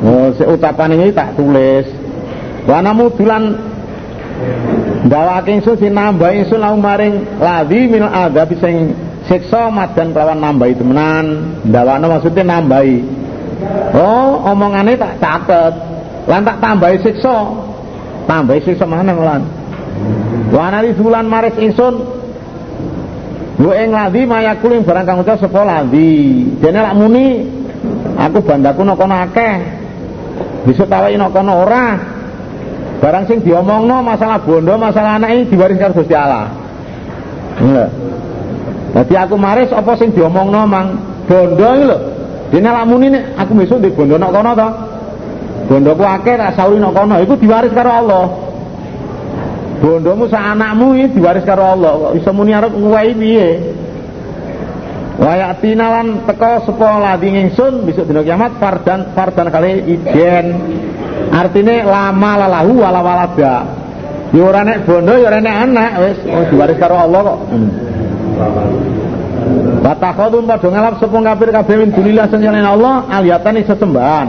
Oh, 0.00 0.32
si 0.32 0.42
ucapan 0.48 0.96
ini 0.96 1.12
tak 1.12 1.36
tulis. 1.36 1.84
Wana 2.64 2.96
mudulan 2.96 3.56
ndawake 5.04 5.60
ingsun 5.60 5.76
sinambah 5.76 6.32
ingsun 6.32 6.60
lau 6.60 6.76
maring 6.80 7.40
ladzi 7.40 7.80
min 7.88 8.04
adab 8.04 8.48
sing 8.56 8.96
siksa 9.28 9.68
madan 9.68 10.16
kelawan 10.16 10.40
nambahi 10.40 10.76
temenan. 10.76 11.26
Ndawakno 11.68 12.06
maksudnya 12.16 12.44
nambahi. 12.48 12.96
Oh, 13.92 14.40
omongannya 14.48 14.96
tak 14.96 15.20
catet. 15.20 15.74
Lan 16.24 16.48
tak 16.48 16.64
tambahi 16.64 16.96
siksa. 17.04 17.36
Tambahi 18.24 18.60
siksa 18.64 18.88
mana 18.88 19.12
lan? 19.12 19.44
Wa 20.48 20.72
anali 20.72 20.96
bulan 20.96 21.28
maris 21.28 21.60
insun 21.60 22.20
Lu 23.60 23.76
ing 23.76 23.92
ladi 23.92 24.24
mayakul 24.24 24.72
ing 24.72 24.88
barang 24.88 25.04
kang 25.04 25.20
ucap 25.20 25.36
sapa 25.36 25.60
ladi. 25.68 26.48
Dene 26.64 26.80
lak 26.80 26.96
muni 26.96 27.44
aku 28.16 28.40
bandaku 28.40 28.88
kono 28.96 29.14
akeh. 29.20 29.79
Bisa 30.68 30.84
tawain 30.84 31.16
nang 31.16 31.32
kono 31.32 31.64
ora. 31.64 31.96
Barang 33.00 33.24
sing 33.24 33.40
diomongno 33.40 34.04
masalah 34.04 34.44
bondo, 34.44 34.76
masalah 34.76 35.16
anak 35.16 35.32
ini 35.32 35.42
diwariskan 35.48 35.96
Gusti 35.96 36.12
Allah. 36.12 36.52
Jadi 38.92 39.14
aku 39.16 39.40
maris 39.40 39.72
apa 39.72 39.96
sing 39.96 40.12
diomongno 40.12 40.68
mang 40.68 41.00
bondo 41.24 41.68
iki 41.80 41.84
lho. 41.88 41.98
Dene 42.50 42.68
ini 43.06 43.18
aku 43.38 43.56
besok 43.56 43.78
di 43.80 43.88
bondo 43.94 44.20
nok 44.20 44.32
kono 44.34 44.50
to. 44.52 44.68
Bondoku 45.70 46.02
akeh 46.02 46.34
tak 46.34 46.58
sauri 46.58 46.82
nok 46.82 46.92
kono 46.92 47.14
iku 47.22 47.38
diwaris 47.38 47.72
karo 47.72 47.90
Allah. 47.94 48.24
Bondomu 49.80 50.28
sak 50.28 50.44
anakmu 50.52 50.98
iki 50.98 51.16
diwaris 51.16 51.46
karo 51.46 51.62
Allah. 51.62 52.12
Kok 52.12 52.34
muni 52.36 52.52
arep 52.52 52.74
piye? 53.16 53.48
Wayatina 55.20 55.86
lan 56.00 56.24
teko 56.24 56.64
sapa 56.64 56.96
ladi 56.96 57.28
ingsun 57.28 57.84
besok 57.84 58.08
dina 58.08 58.24
kiamat 58.24 58.56
fardan 58.56 59.12
fardan 59.12 59.52
kali 59.52 59.84
ijen. 59.84 60.46
Artine 61.28 61.84
lama 61.84 62.40
lalahu 62.40 62.80
wala 62.80 63.04
walada. 63.04 63.56
Ya 64.32 64.40
ora 64.40 64.64
nek 64.64 64.88
bondo 64.88 65.20
ya 65.20 65.28
ora 65.28 65.44
nek 65.44 65.56
anak 65.68 65.90
wis 66.00 66.18
oh, 66.24 66.44
diwaris 66.48 66.80
karo 66.80 66.96
Allah 66.96 67.20
kok. 67.20 67.38
Hmm. 67.52 67.68
Batakhadun 69.84 70.48
padha 70.48 70.68
ngalap 70.72 70.94
sapa 70.96 71.16
kafir 71.20 71.48
kabeh 71.52 71.74
min 71.76 71.88
dunillah 71.92 72.26
sanyane 72.32 72.64
Allah 72.64 73.04
aliyatan 73.12 73.60
sesembahan. 73.60 74.28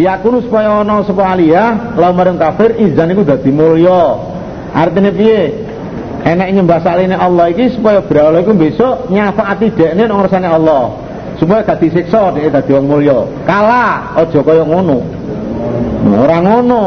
Yakunu 0.00 0.48
supaya 0.48 0.80
ana 0.80 1.04
sapa 1.04 1.28
aliyah 1.28 1.92
marang 1.92 2.40
kafir 2.40 2.72
izan 2.80 3.12
iku 3.12 3.20
dadi 3.20 3.52
mulya. 3.52 4.16
Artine 4.72 5.12
piye? 5.12 5.65
Enek 6.26 6.48
nyembah 6.58 6.82
saline 6.82 7.14
Allah 7.14 7.54
iki 7.54 7.78
supaya 7.78 8.02
berawal 8.02 8.42
iku 8.42 8.50
besok 8.58 9.06
nyafaati 9.14 9.70
dekne 9.78 10.10
nang 10.10 10.18
ngersane 10.26 10.48
Allah. 10.50 10.90
Supaya 11.38 11.62
gak 11.62 11.78
disiksa 11.78 12.34
dhek 12.34 12.50
dadi 12.50 12.74
wong 12.74 12.86
mulya. 12.90 13.18
Kala 13.46 14.16
aja 14.18 14.40
kaya 14.42 14.66
ngono. 14.66 14.98
Ora 16.18 16.38
ngono. 16.42 16.82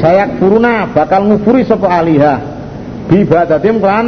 Saya 0.00 0.32
kuruna 0.40 0.88
bakal 0.96 1.28
ngufuri 1.28 1.68
sapa 1.68 1.92
alihah. 1.92 2.40
Bi 3.12 3.26
badatim 3.28 3.82
kan 3.84 4.06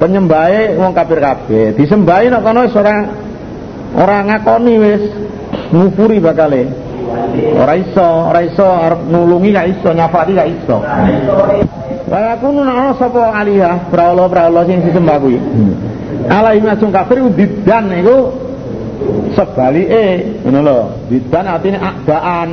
penyembahe 0.00 0.80
wong 0.80 0.96
kafir 0.96 1.20
kabeh 1.20 1.76
disembahi 1.76 2.32
nek 2.32 2.40
kono 2.40 2.64
wis 2.64 2.74
ora 2.74 2.96
ora 3.92 4.18
ngakoni 4.24 4.74
wis 4.80 5.02
ngufuri 5.76 6.16
bakale 6.24 6.72
ora 7.60 7.74
iso 7.76 8.08
ora 8.32 8.40
iso 8.40 8.64
arep 8.64 9.00
nulungi 9.12 9.52
gak 9.52 9.68
iso 9.76 9.88
nyafati 9.92 10.32
gak 10.32 10.48
iso 10.48 10.76
Wala 12.10 12.34
kunu 12.42 12.66
ana 12.66 12.90
sapa 12.98 13.30
alihah 13.38 13.86
brahala-brahala 13.86 14.66
sing 14.66 14.82
disembah 14.82 15.22
kuwi. 15.22 15.38
Ala 16.26 16.58
imasung 16.58 16.90
kafir 16.90 17.22
didan 17.38 17.86
iku 18.02 18.34
sebalike 19.38 20.42
ngono 20.42 20.58
lho. 20.66 20.78
Didan 21.06 21.46
artine 21.46 21.78
akdaan. 21.78 22.48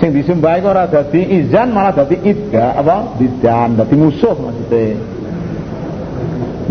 Sing 0.00 0.08
disembah 0.16 0.56
iku 0.56 0.72
ora 0.72 0.88
dadi 0.88 1.20
izan 1.36 1.76
malah 1.76 1.92
dadi 1.92 2.16
idga 2.16 2.80
apa? 2.80 3.20
Didan 3.20 3.76
dadi 3.76 3.92
musuh 3.92 4.32
maksudnya. 4.32 4.96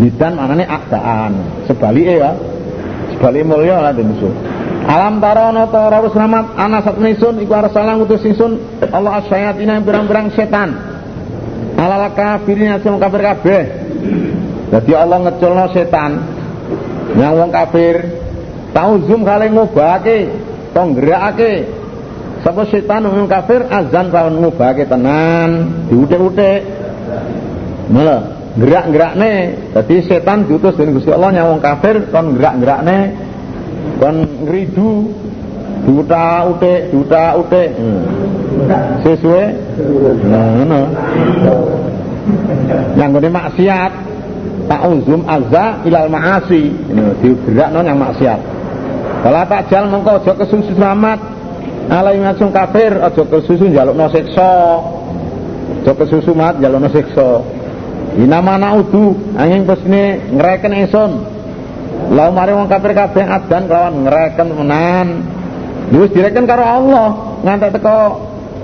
Lidan 0.01 0.31
maknane 0.41 0.65
akdaan. 0.65 1.31
Sebalike 1.69 2.17
ya. 2.17 2.33
Sebalike 3.13 3.45
mulya 3.45 3.85
lan 3.85 4.01
musuh. 4.01 4.33
Alam 4.89 5.21
tarono 5.21 5.69
to 5.69 5.77
ora 5.77 6.01
wis 6.01 6.17
ramat 6.17 6.57
ana 6.57 6.81
satunisun 6.81 7.45
iku 7.45 7.53
arsalang 7.53 8.01
utus 8.01 8.25
ingsun 8.25 8.81
Allah 8.89 9.21
asyayatina 9.21 9.85
berang-berang 9.85 10.33
setan. 10.33 10.94
Alala 11.75 12.09
kafirin 12.15 12.79
sing 12.79 12.95
kafir 12.97 13.21
kabeh. 13.21 13.63
Dadi 14.71 14.91
Allah 14.95 15.19
ngeculno 15.27 15.65
setan. 15.75 16.11
Yang 17.15 17.33
wong 17.37 17.51
kafir 17.51 17.95
tau 18.75 18.99
zoom 19.07 19.21
kali 19.23 19.51
ngobake, 19.51 20.17
to 20.71 20.81
nggerakake. 20.81 21.53
Sapa 22.43 22.63
setan 22.71 23.07
wong 23.07 23.27
kafir 23.27 23.67
azan 23.67 24.07
kawon 24.11 24.39
ngobake 24.39 24.87
tenan, 24.87 25.83
diutik-utik. 25.91 26.63
Malah 27.91 28.35
gerak-gerakne 28.55 29.33
dadi 29.75 29.99
setan 30.07 30.47
diutus 30.47 30.79
dening 30.79 30.95
Gusti 30.95 31.11
Allah 31.11 31.35
nyawang 31.35 31.59
kafir 31.59 32.07
kon 32.07 32.39
gerak-gerakne 32.39 32.99
kon 33.99 34.15
ngridu 34.47 35.11
duta 35.85 36.49
utik 36.49 36.79
duta 36.91 37.23
utik. 37.39 37.69
Hmm. 37.77 38.01
sesuai? 39.03 39.47
Nah 40.25 40.45
ngono. 40.61 40.81
Yang 42.97 43.09
ngene 43.13 43.29
maksiat. 43.29 43.91
Tak 44.65 44.81
uzum 44.89 45.21
azza 45.29 45.85
ilal 45.85 46.09
maasi. 46.09 46.73
Digerakno 47.21 47.85
yang 47.85 48.01
maksiat. 48.01 48.39
Kalau 49.21 49.41
tak 49.49 49.61
jal 49.69 49.85
mengko 49.89 50.21
aja 50.21 50.33
kesusu 50.33 50.73
selamat. 50.73 51.19
Alai 51.85 52.17
ngasung 52.17 52.49
kafir 52.49 52.97
aja 52.97 53.21
kesusu 53.21 53.69
njalukno 53.69 54.09
siksa. 54.09 54.81
Aja 55.85 55.91
kesusu 55.93 56.33
mat 56.33 56.57
njalukno 56.57 56.89
siksa. 56.89 57.45
Inama 58.15 58.57
naudu 58.57 59.13
angin 59.37 59.67
pesine 59.67 60.23
ngereken 60.33 60.73
ingsun. 60.73 61.11
Lau 62.15 62.29
mari 62.33 62.53
wong 62.53 62.69
kafir 62.69 62.93
kabeh 62.97 63.25
adan 63.27 63.69
kawan 63.69 63.93
ngereken 64.07 64.47
menan. 64.55 65.07
Wis 65.93 66.09
direken 66.09 66.49
karo 66.49 66.65
Allah, 66.65 67.37
ngantek 67.45 67.77
teko 67.77 67.97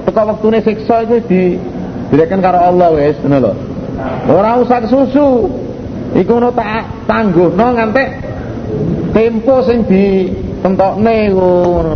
teko 0.09 0.21
wektune 0.33 0.59
siksa 0.65 1.05
iku 1.05 1.21
di 1.29 1.61
direken 2.09 2.41
karo 2.41 2.57
Allah 2.57 2.89
wis 2.97 3.17
ngono 3.21 3.37
lho. 3.37 3.51
Ora 4.31 4.57
usah 4.57 4.81
susu. 4.89 5.29
iku 6.11 6.43
ono 6.43 6.51
tak 6.51 7.07
tangguhno 7.07 7.67
ngantek 7.71 8.09
tempo 9.15 9.63
sing 9.63 9.87
ditentokne 9.87 11.15
ngono 11.31 11.93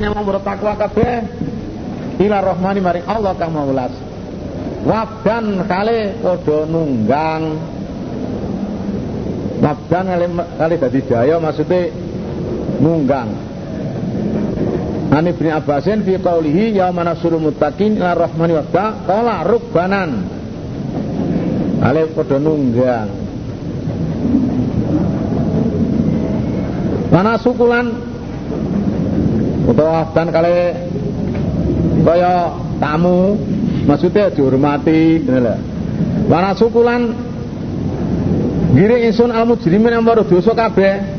yang 0.00 0.12
bertakwa 0.24 0.72
kabeh. 0.76 1.44
Ila 2.16 2.40
rahmani 2.40 2.80
maring 2.80 3.04
Allah 3.04 3.36
kang 3.36 3.52
maulas 3.52 3.92
wabdan 4.88 5.68
kale 5.68 6.16
padha 6.24 6.58
nunggang. 6.64 7.44
Wabdan 9.56 10.04
kali 10.08 10.26
kali 10.56 10.74
dadi 10.80 11.00
jaya 11.04 11.36
maksudnya 11.36 11.92
nunggang 12.80 13.55
Ani 15.12 15.30
bin 15.32 15.48
Abbasin 15.54 16.02
fi 16.02 16.18
qaulihi 16.18 16.76
ya 16.76 16.90
manasuru 16.90 17.38
muttaqin 17.38 17.96
ila 17.96 18.14
rahmani 18.14 18.52
wabda 18.58 18.84
qala 19.06 19.46
rubbanan 19.46 20.10
kale 21.80 22.02
padha 22.10 22.36
nunggang. 22.42 23.08
Mana 27.14 27.38
sukulan 27.38 27.86
utawa 29.66 30.04
wabdan 30.04 30.28
kali 30.34 30.58
kaya 32.02 32.54
tamu 32.78 33.38
maksudnya 33.86 34.30
dihormati 34.30 35.26
ngono 35.26 35.54
Wana 36.26 36.58
sukulan 36.58 37.14
giring 38.74 39.06
insun 39.10 39.30
al 39.30 39.46
mujrimin 39.46 40.02
baru 40.02 40.26
dosa 40.26 40.52
kabeh 40.52 41.15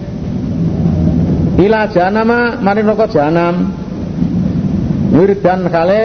ila 1.58 1.82
janama 1.90 2.62
mari 2.62 2.82
neraka 2.86 3.06
janam 3.10 3.56
wirdan 5.14 5.62
kale 5.74 6.04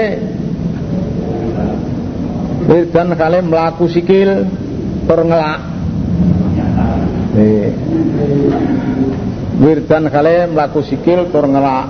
wirdan 2.68 3.08
kale 3.16 3.38
melaku 3.44 3.84
sikil 3.92 4.48
tur 5.04 5.20
ngelak 5.28 5.60
wirdan 9.60 10.04
kale 10.08 10.34
melaku 10.48 10.80
sikil 10.80 11.28
tur 11.28 11.44
ngelak 11.48 11.86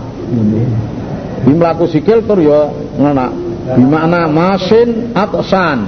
di 1.42 1.52
melaku 1.52 1.84
sikil 1.90 2.22
tur 2.22 2.38
ngelak. 2.38 3.32
Di 3.62 3.84
mana 3.86 4.26
masin 4.26 5.14
atsan 5.14 5.86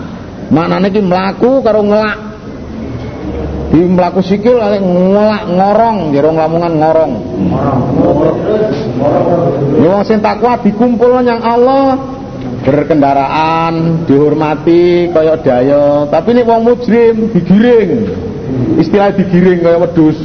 maknane 0.51 0.95
iki 0.95 1.03
mlaku 1.03 1.59
karo 1.65 1.83
ngelak 1.83 2.34
di 3.75 3.83
mlaku 3.83 4.23
sikil 4.23 4.55
ngelak 4.63 5.51
ngorong 5.51 6.15
jero 6.15 6.31
lamungan 6.31 6.79
ngorong 6.79 7.13
ya 9.83 9.89
wong 9.91 10.05
sing 10.07 10.23
takwa 10.23 10.55
dikumpul 10.63 11.19
yang 11.27 11.43
Allah 11.43 11.99
berkendaraan 12.63 14.07
dihormati 14.07 15.11
kaya 15.11 15.35
daya 15.43 16.07
tapi 16.07 16.39
nek 16.39 16.47
wong 16.47 16.63
mujrim 16.71 17.35
digiring 17.35 18.15
istilah 18.79 19.11
digiring 19.11 19.59
kaya 19.59 19.83
wedhus 19.83 20.23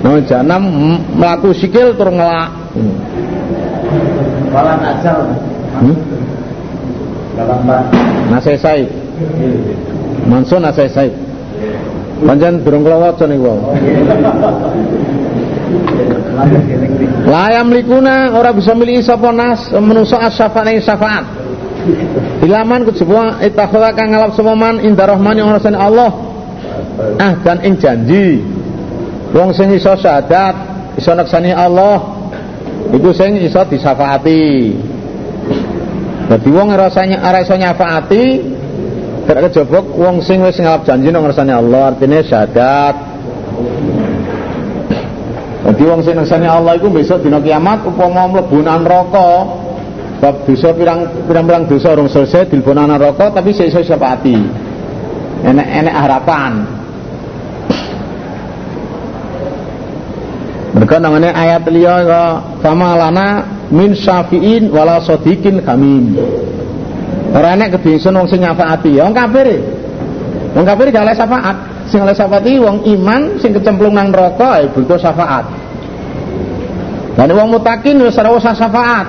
nah 0.00 0.16
janam 0.24 0.64
mlaku 1.12 1.52
sikil 1.52 1.92
tur 1.92 2.08
ngelak 2.08 2.56
Malah 4.46 4.80
ajal. 4.80 5.36
hmm? 5.84 5.96
Nasai 8.32 8.56
Said. 8.56 8.88
Mansun 10.24 10.64
Nasai 10.64 10.88
Said. 10.88 11.12
Pancen 12.16 12.64
durung 12.64 12.80
kula 12.80 12.96
waca 12.96 13.24
niku. 13.28 13.52
Layam 17.28 17.68
likuna 17.74 18.32
ora 18.32 18.56
bisa 18.56 18.72
milih 18.72 19.04
sapa 19.04 19.34
nas 19.34 19.68
menungso 19.76 20.16
asyafaat 20.16 20.72
ing 20.72 20.80
syafaat. 20.80 21.24
Ilaman 22.40 22.88
kejaba 22.88 23.44
itakhadha 23.44 23.92
kang 23.92 24.16
ngalap 24.16 24.32
man 24.56 24.80
inda 24.80 25.04
rahmani 25.04 25.44
ora 25.44 25.60
Allah. 25.76 26.10
Ah 27.20 27.36
dan 27.44 27.60
ing 27.60 27.76
janji. 27.76 28.40
Wong 29.36 29.52
sing 29.52 29.68
iso 29.76 29.92
syahadat, 29.92 30.54
iso 30.96 31.12
neksani 31.12 31.52
Allah, 31.52 32.00
iku 32.94 33.12
sing 33.12 33.36
iso 33.44 33.60
disafaati. 33.68 34.72
Dadi 36.26 36.48
wong 36.48 36.72
rasanya 36.72 37.20
ora 37.20 37.44
iso 37.44 37.54
nyafaati 37.58 38.24
gak 39.26 39.50
kejaba 39.50 39.82
wong 39.82 40.22
sing 40.22 40.38
wis 40.38 40.54
ngalap 40.62 40.86
janji 40.86 41.10
nang 41.10 41.26
ngersane 41.26 41.50
Allah 41.50 41.90
artine 41.90 42.22
syahadat. 42.22 42.94
Dadi 45.66 45.82
wong 45.82 46.00
sing 46.06 46.14
ngersane 46.14 46.46
Allah 46.46 46.78
iku 46.78 46.86
besok 46.94 47.26
dina 47.26 47.42
kiamat 47.42 47.82
upama 47.82 48.30
mlebu 48.30 48.62
nang 48.62 48.86
neraka 48.86 49.30
bab 50.22 50.46
dosa 50.46 50.70
pirang 50.72 51.26
pirang 51.26 51.66
dosa 51.66 51.98
urung 51.98 52.06
selesai 52.06 52.54
dilebokno 52.54 52.86
nang 52.86 53.02
neraka 53.02 53.34
tapi 53.34 53.50
sik 53.50 53.74
iso 53.74 53.82
syafaati. 53.82 54.38
Enek-enek 55.42 55.94
harapan. 55.94 56.52
Mereka 60.78 60.96
namanya 61.02 61.34
ayat 61.34 61.66
liya 61.66 61.96
fama 62.62 62.94
lana 62.94 63.28
min 63.74 63.90
syafi'in 63.96 64.70
wala 64.70 65.02
sodikin 65.02 65.64
kamin 65.66 66.14
ora 67.32 67.58
enek 67.58 67.78
kedingsun 67.78 68.14
wong 68.14 68.28
sing 68.30 68.44
nyafaati 68.44 68.98
ya 68.98 69.08
wong 69.08 69.14
kafir. 69.16 69.48
Wong 70.54 70.64
kafir 70.64 70.86
gak 70.94 71.04
oleh 71.04 71.16
syafaat. 71.16 71.56
Sing 71.86 72.02
oleh 72.02 72.14
wong 72.62 72.76
iman 72.86 73.20
sing 73.38 73.50
kecemplung 73.54 73.94
nang 73.94 74.10
neraka 74.10 74.62
ya 74.62 74.68
butuh 74.70 74.98
syafaat. 74.98 75.46
Dan 77.16 77.32
wong 77.32 77.48
mutakin 77.56 77.96
wis 78.04 78.18
ora 78.20 78.30
usah 78.34 78.54
syafaat. 78.54 79.06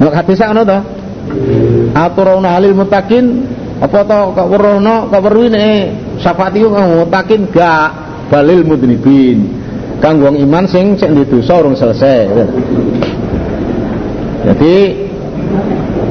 Nek 0.00 0.14
hadis 0.14 0.40
ngono 0.42 0.62
to? 0.66 0.78
Aturuna 1.94 2.58
halil 2.58 2.74
mutakin 2.74 3.24
apa 3.80 4.00
to 4.06 4.20
kok 4.38 4.48
werono 4.50 5.10
kok 5.10 5.22
weruine 5.24 5.92
syafaat 6.20 6.52
iku 6.56 6.68
mutakin 6.70 7.48
gak 7.52 7.88
balil 8.28 8.66
mudnibin. 8.66 9.62
Kang 10.02 10.20
wong 10.20 10.36
iman 10.36 10.68
sing 10.68 10.98
di 11.00 11.24
dosa 11.24 11.64
urung 11.64 11.78
selesai 11.78 12.28
jadi 14.44 14.74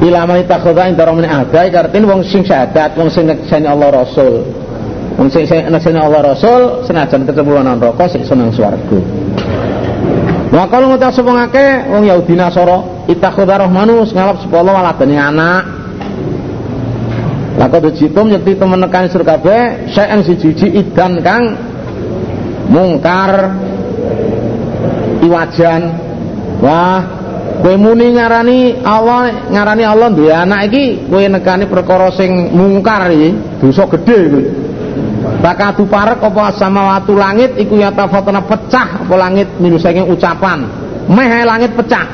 ilama 0.02 0.42
itakhadha 0.42 0.90
inda 0.90 1.06
ramani 1.06 1.30
ahda 1.30 1.70
ikartin 1.70 2.04
wong 2.10 2.26
sing 2.26 2.42
syahadat 2.42 2.98
wong 2.98 3.12
sing 3.14 3.30
nekseni 3.30 3.68
Allah 3.70 4.02
Rasul. 4.02 4.42
Wong 5.20 5.30
sing 5.30 5.46
nekseni 5.46 6.00
Allah 6.02 6.34
Rasul 6.34 6.88
senajan 6.90 7.28
ketempuan 7.30 7.68
neraka 7.68 8.10
sing 8.10 8.26
seneng 8.26 8.50
swarga. 8.50 9.00
Wa 10.54 10.70
kalau 10.70 10.94
ngucap 10.94 11.14
sapa 11.14 11.32
ngake 11.34 11.68
wong 11.94 12.04
Yahudi 12.06 12.34
Nasara 12.38 13.06
itakhadha 13.10 13.66
rahmanu 13.66 14.06
ngalap 14.10 14.38
sapa 14.42 14.56
Allah 14.58 14.74
waladane 14.74 15.18
anak. 15.18 15.64
Lako 17.54 17.78
dijitum 17.86 18.34
yakti 18.34 18.58
temen 18.58 18.82
nekani 18.82 19.14
surga 19.14 19.38
kabeh 19.38 19.62
saya 19.94 20.18
yang 20.18 20.26
siji 20.26 20.58
idan 20.74 21.22
kang 21.22 21.54
mungkar 22.70 23.54
iwajan. 25.22 26.02
Wah 26.64 27.23
kowe 27.62 27.76
muni 27.78 28.18
ngarani 28.18 28.82
Allah 28.82 29.46
ngarani 29.52 29.84
Allah 29.84 30.10
duwe 30.10 30.34
anak 30.34 30.72
iki 30.72 31.06
kowe 31.12 31.22
nekani 31.22 31.70
perkara 31.70 32.10
sing 32.16 32.50
mungkar 32.56 33.12
iki 33.14 33.30
dosa 33.62 33.86
gedhe 33.92 34.18
kuwi 34.32 34.46
bakatu 35.44 35.84
parek 35.88 36.24
apa 36.24 36.56
samawatu 36.56 37.16
langit 37.20 37.56
iku 37.60 37.76
ya 37.76 37.92
tafatana 37.92 38.44
pecah 38.48 39.04
apa 39.04 39.16
langit 39.20 39.48
minus 39.60 39.84
saking 39.84 40.08
ucapan. 40.08 40.68
Meh 41.12 41.44
langit 41.44 41.76
pecah. 41.76 42.08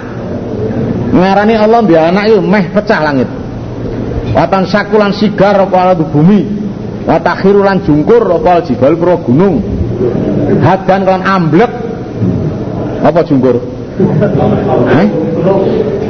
Ngarani 1.13 1.53
Allah 1.57 1.79
duwe 1.85 1.99
anak 2.01 2.23
iki 2.25 2.39
meh 2.41 2.65
pecah 2.73 2.99
langit. 3.05 3.29
Watan 4.33 4.65
sakulan 4.65 5.13
sigar 5.13 5.57
apa 5.57 5.93
bumi. 5.97 6.57
Watakhirulan 7.05 7.85
jungkur 7.85 8.21
apa 8.41 8.65
jibal 8.65 8.93
pro 8.97 9.17
gunung. 9.21 9.61
Hadan 10.61 11.01
kan 11.05 11.21
amblek 11.25 11.71
apa 13.01 13.21
jungkur 13.25 13.78
eh? 14.95 15.07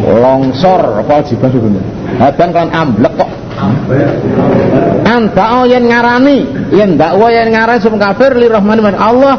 longsor 0.10 0.82
apa 1.06 1.15
jibal 1.25 1.54
gunung 1.54 1.86
hadan 2.19 2.49
kan 2.52 2.67
amblek 2.73 3.13
kok. 3.15 3.30
Anta 5.06 5.67
yen 5.67 5.86
ngarani 5.88 6.38
yen 6.71 6.95
dakwa 6.99 7.28
yen 7.32 7.52
ngarani 7.52 7.80
sum 7.84 7.95
kafir 7.99 8.36
li 8.36 8.47
rahmani 8.47 8.82
Allah. 8.95 9.36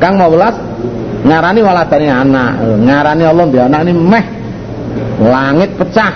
Kang 0.00 0.16
maulas 0.16 0.56
ngarani 1.26 1.60
waladane 1.60 2.08
anak. 2.08 2.50
Ngarani 2.80 3.24
Allah 3.26 3.44
dia 3.50 3.64
anak 3.68 3.80
ini 3.86 3.92
meh. 3.92 4.24
Langit 5.20 5.70
pecah. 5.76 6.12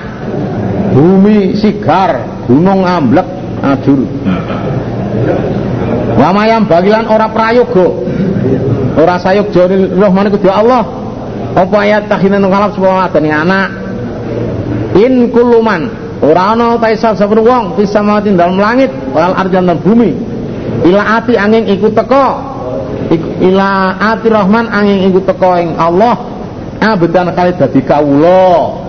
Bumi 0.95 1.59
sigar 1.59 2.23
gunung 2.47 2.87
amblek 2.87 3.27
ajur 3.59 4.07
Wamayam 6.15 6.71
bagilan 6.71 7.11
ora 7.11 7.27
prayoga. 7.27 7.87
Ora 8.95 9.19
sayuk 9.19 9.51
jari 9.51 9.91
rahmane 9.91 10.31
kudu 10.31 10.47
Allah. 10.47 11.04
Apa 11.55 11.77
ayat 11.87 12.11
takhina 12.11 12.43
ngalap 12.43 12.75
sapa 12.75 13.07
wadane 13.07 13.31
anak. 13.31 13.69
In 14.99 15.31
kuluman 15.31 15.91
ora 16.23 16.55
ana 16.55 16.79
ta 16.79 16.91
wong 17.27 17.79
mati 17.79 18.29
dalam 18.35 18.59
langit 18.59 18.91
wal 19.15 19.35
arjan 19.39 19.71
dan 19.71 19.79
bumi. 19.79 20.11
Ila 20.83 21.23
ati 21.23 21.39
angin 21.39 21.71
iku 21.71 21.95
teko. 21.95 22.27
Ila 23.39 23.95
ati 24.03 24.27
rahman 24.27 24.67
angin 24.67 25.11
iku 25.11 25.23
teko 25.23 25.55
ing 25.63 25.79
Allah. 25.79 26.19
Abedan 26.83 27.31
kali 27.33 27.55
dadi 27.55 27.81
kawula. 27.87 28.85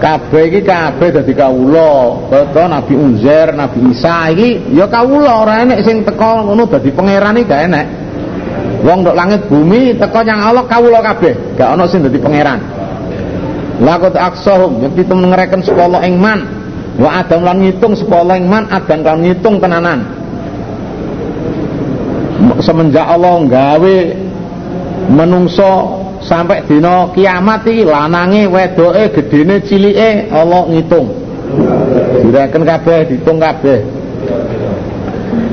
kabeh 0.00 0.48
iki 0.48 0.60
kabeh 0.64 1.12
dadi 1.12 1.36
kawula 1.36 2.24
kaya 2.32 2.66
Nabi 2.72 2.94
Unzair 2.96 3.52
Nabi 3.52 3.92
Isa 3.92 4.32
iki 4.32 4.72
ya 4.72 4.88
kawula 4.88 5.44
ora 5.44 5.60
enek 5.60 5.84
sing 5.84 6.00
teko 6.08 6.48
ngono 6.48 6.64
dadi 6.72 6.88
pangeran 6.88 7.36
iki 7.36 7.44
gak 7.44 7.62
enek 7.68 7.86
wong 8.80 9.04
ndok 9.04 9.16
langit 9.16 9.40
bumi 9.46 9.96
teko 9.96 10.20
nyang 10.24 10.40
Allah 10.40 10.64
kawula 10.64 11.00
kabeh. 11.04 11.56
Gak 11.56 11.68
ana 11.76 11.84
sing 11.84 12.04
dadi 12.04 12.18
pangeran. 12.20 12.60
Lakot 13.80 14.12
aksahum 14.12 14.84
yakti 14.84 15.08
temen 15.08 15.32
ngereken 15.32 15.64
sepolo 15.64 16.00
ing 16.04 16.20
man. 16.20 16.44
Wa 17.00 17.24
adam 17.24 17.44
lan 17.48 17.64
ngitung 17.64 17.96
sepolo 17.96 18.36
ing 18.36 18.44
man 18.44 18.68
adam 18.68 19.24
ngitung 19.24 19.56
tenanan. 19.60 20.04
Semenjak 22.60 23.04
Allah 23.04 23.40
nggawe 23.44 23.96
menungso 25.12 26.00
sampai 26.24 26.64
dina 26.68 27.08
kiamat 27.12 27.64
iki 27.68 27.84
lanange 27.84 28.48
wedoke 28.48 29.16
gedene 29.16 29.64
cilike 29.64 30.28
Allah 30.32 30.68
ngitung. 30.68 31.06
Direken 32.24 32.62
kabeh 32.64 32.98
dihitung 33.08 33.38
kabeh. 33.40 33.80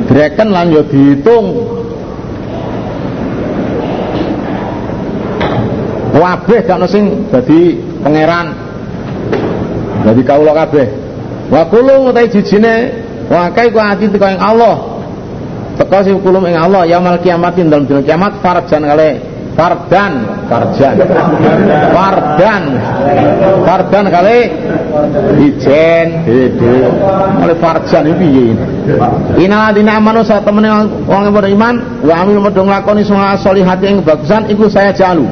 Direken 0.08 0.48
lan 0.52 0.72
yo 0.72 0.84
dihitung 0.88 1.77
kabeh 6.20 6.60
gak 6.66 6.78
ono 6.78 6.88
sing 6.88 7.28
dadi 7.30 7.78
pangeran 8.04 8.48
dadi 10.06 10.22
kawula 10.24 10.54
kabeh 10.66 10.88
wa 11.52 11.62
kullu 11.68 12.12
utai 12.12 12.28
jijine 12.32 12.76
wa 13.28 13.52
kai 13.52 13.72
ku 13.72 13.80
ati 13.80 14.08
teko 14.08 14.28
ing 14.28 14.40
Allah 14.40 14.76
teko 15.78 15.98
sing 16.04 16.16
kulum 16.24 16.48
ing 16.48 16.56
Allah 16.56 16.88
yaumul 16.88 17.20
kiamatin 17.20 17.68
dalam 17.68 17.86
dina 17.88 18.02
kiamat 18.04 18.40
farjan 18.40 18.84
kale 18.84 19.38
Fardan, 19.58 20.46
Farjan. 20.46 21.02
Fardan. 21.90 22.64
Fardan 23.66 24.06
kali 24.14 24.40
ijen 25.50 26.08
dede. 26.30 26.86
Oleh 27.42 27.58
Farjan 27.58 28.06
iki 28.06 28.16
piye? 28.22 28.46
Inal 29.42 29.74
dina 29.74 29.98
amanu 29.98 30.22
sak 30.22 30.46
temene 30.46 30.70
yang 31.10 31.34
beriman 31.34 32.06
wa 32.06 32.22
amil 32.22 32.38
medho 32.38 32.62
nglakoni 32.62 33.02
sunga 33.02 33.34
solihati 33.42 33.90
ing 33.90 34.06
bagusan 34.06 34.46
iku 34.46 34.70
saya 34.70 34.94
jalu. 34.94 35.26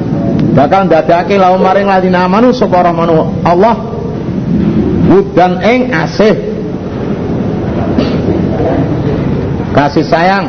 Bakal 0.56 0.88
ndadake 0.88 1.36
lawan 1.36 1.60
maring 1.60 1.84
ladina 1.84 2.24
amanu 2.24 2.48
sapa 2.56 2.80
rahmanu 2.80 3.44
Allah. 3.44 3.76
Wudan 5.12 5.60
ing 5.60 5.92
asih. 5.92 6.34
Kasih 9.76 10.04
sayang. 10.08 10.48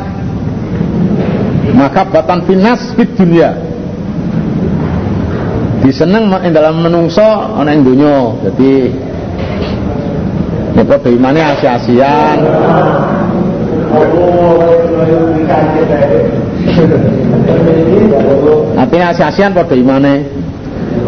Maka 1.76 2.08
batan 2.08 2.48
finas 2.48 2.96
fit 2.96 3.12
dunia 3.12 3.68
diseneng 5.88 6.28
ing 6.44 6.52
dalam 6.52 6.84
menungso 6.84 7.24
ana 7.24 7.72
ing 7.72 7.80
donya. 7.80 8.36
Dadi 8.44 8.92
nek 10.76 11.04
imane 11.08 11.40
asi-asian 11.42 12.38
Artinya 18.78 19.06
asi-asian 19.10 19.50
padha 19.54 19.74
imane. 19.74 20.14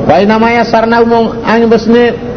Wa 0.07 0.19
namanya 0.23 0.67
sarna 0.67 1.03
umum 1.03 1.39
ang 1.47 1.67
besne. 1.71 2.31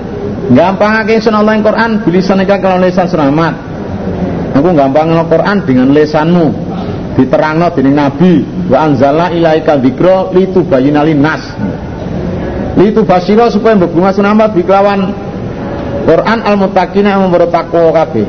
Gampangake 0.43 1.24
sun 1.24 1.39
Allah 1.39 1.56
ing 1.56 1.63
Quran 1.63 2.04
bilisan 2.04 2.43
iki 2.43 2.58
kalau 2.60 2.76
lisan 2.84 3.08
selamat. 3.08 3.54
Aku 4.60 4.69
gampang 4.76 5.15
Quran 5.32 5.58
dengan 5.63 5.88
lesanmu. 5.96 6.52
Diterangno 7.13 7.69
dening 7.78 7.96
Nabi 7.96 8.41
wa 8.67 8.89
anzalna 8.89 9.30
ilaika 9.30 9.78
litubayyana 9.78 11.06
nas 11.13 11.46
itu 12.82 13.06
basiro 13.06 13.46
supaya 13.54 13.78
berbunga 13.78 14.10
sunama 14.10 14.50
biklawan 14.50 15.13
Quran 16.10 16.39
al 16.41 16.56
mutakina 16.58 17.13
yang 17.13 17.30
membawa 17.30 17.46
takwa 17.54 17.93
kabeh. 17.93 18.26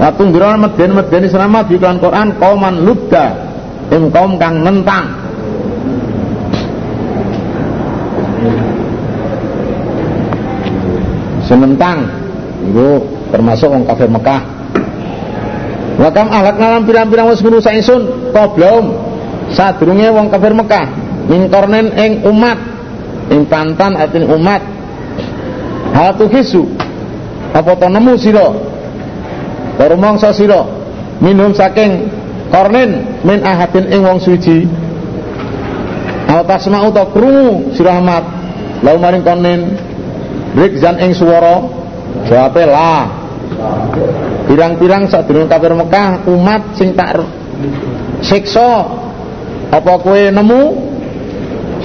Waktu 0.00 0.22
ngira 0.32 0.56
meden-meden 0.56 1.28
selama 1.28 1.60
biklawan 1.68 2.00
Quran 2.00 2.28
kauman 2.40 2.74
ludda 2.82 3.45
ing 3.92 4.10
kaum 4.10 4.34
kang 4.40 4.66
nentang 4.66 5.04
senentang 11.46 11.98
itu 12.66 12.88
termasuk 13.30 13.70
wong 13.70 13.86
kafir 13.86 14.10
Mekah. 14.10 14.42
Wakam 15.96 16.28
ahlak 16.28 16.58
nalam 16.60 16.82
pirang-pirang 16.84 17.30
wis 17.30 17.40
ngrusak 17.40 17.72
ingsun 17.78 18.32
belum 18.34 18.84
sadurunge 19.54 20.10
wong 20.10 20.26
kafir 20.28 20.52
Mekah 20.52 20.86
min 21.30 21.46
kornen 21.48 21.94
ing 21.94 22.26
umat 22.26 22.58
ing 23.30 23.46
pantan 23.46 23.94
atin 23.94 24.26
umat. 24.26 24.62
Hal 25.94 26.18
tuhisu 26.18 26.66
apa 27.54 27.72
to 27.78 27.86
nemu 27.88 28.14
sira? 28.18 28.48
Mangsa 29.96 30.32
sira 30.32 30.66
minum 31.22 31.56
saking 31.56 32.10
kornen 32.50 33.20
min 33.22 33.40
ahadin 33.42 33.86
ing 33.90 34.00
wong 34.02 34.18
suci. 34.22 34.66
Al 36.26 36.42
tasma'u 36.42 36.90
ta 36.90 37.06
krungu 37.10 37.70
sira 37.74 38.02
Ahmad 38.02 38.24
lau 38.82 38.96
maring 38.98 39.22
kornen 39.22 39.60
rikzan 40.58 40.98
ing 41.02 41.12
swara. 41.14 41.62
Jawabe 42.26 42.64
lah 42.64 43.26
pirang-pirang 44.46 45.06
sadurunge 45.10 45.50
kafir 45.50 45.74
Mekah 45.74 46.26
umat 46.26 46.74
sing 46.78 46.94
tak 46.96 47.22
siksa 48.22 48.88
apa 49.70 49.92
kowe 50.00 50.22
nemu? 50.30 50.62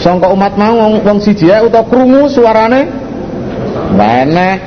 Sangka 0.01 0.33
umat 0.33 0.57
mau 0.57 0.97
wong, 1.05 1.21
siji 1.21 1.53
ae 1.53 1.61
utawa 1.61 1.85
krungu 1.85 2.25
suarane? 2.25 2.89
Enek. 3.93 4.59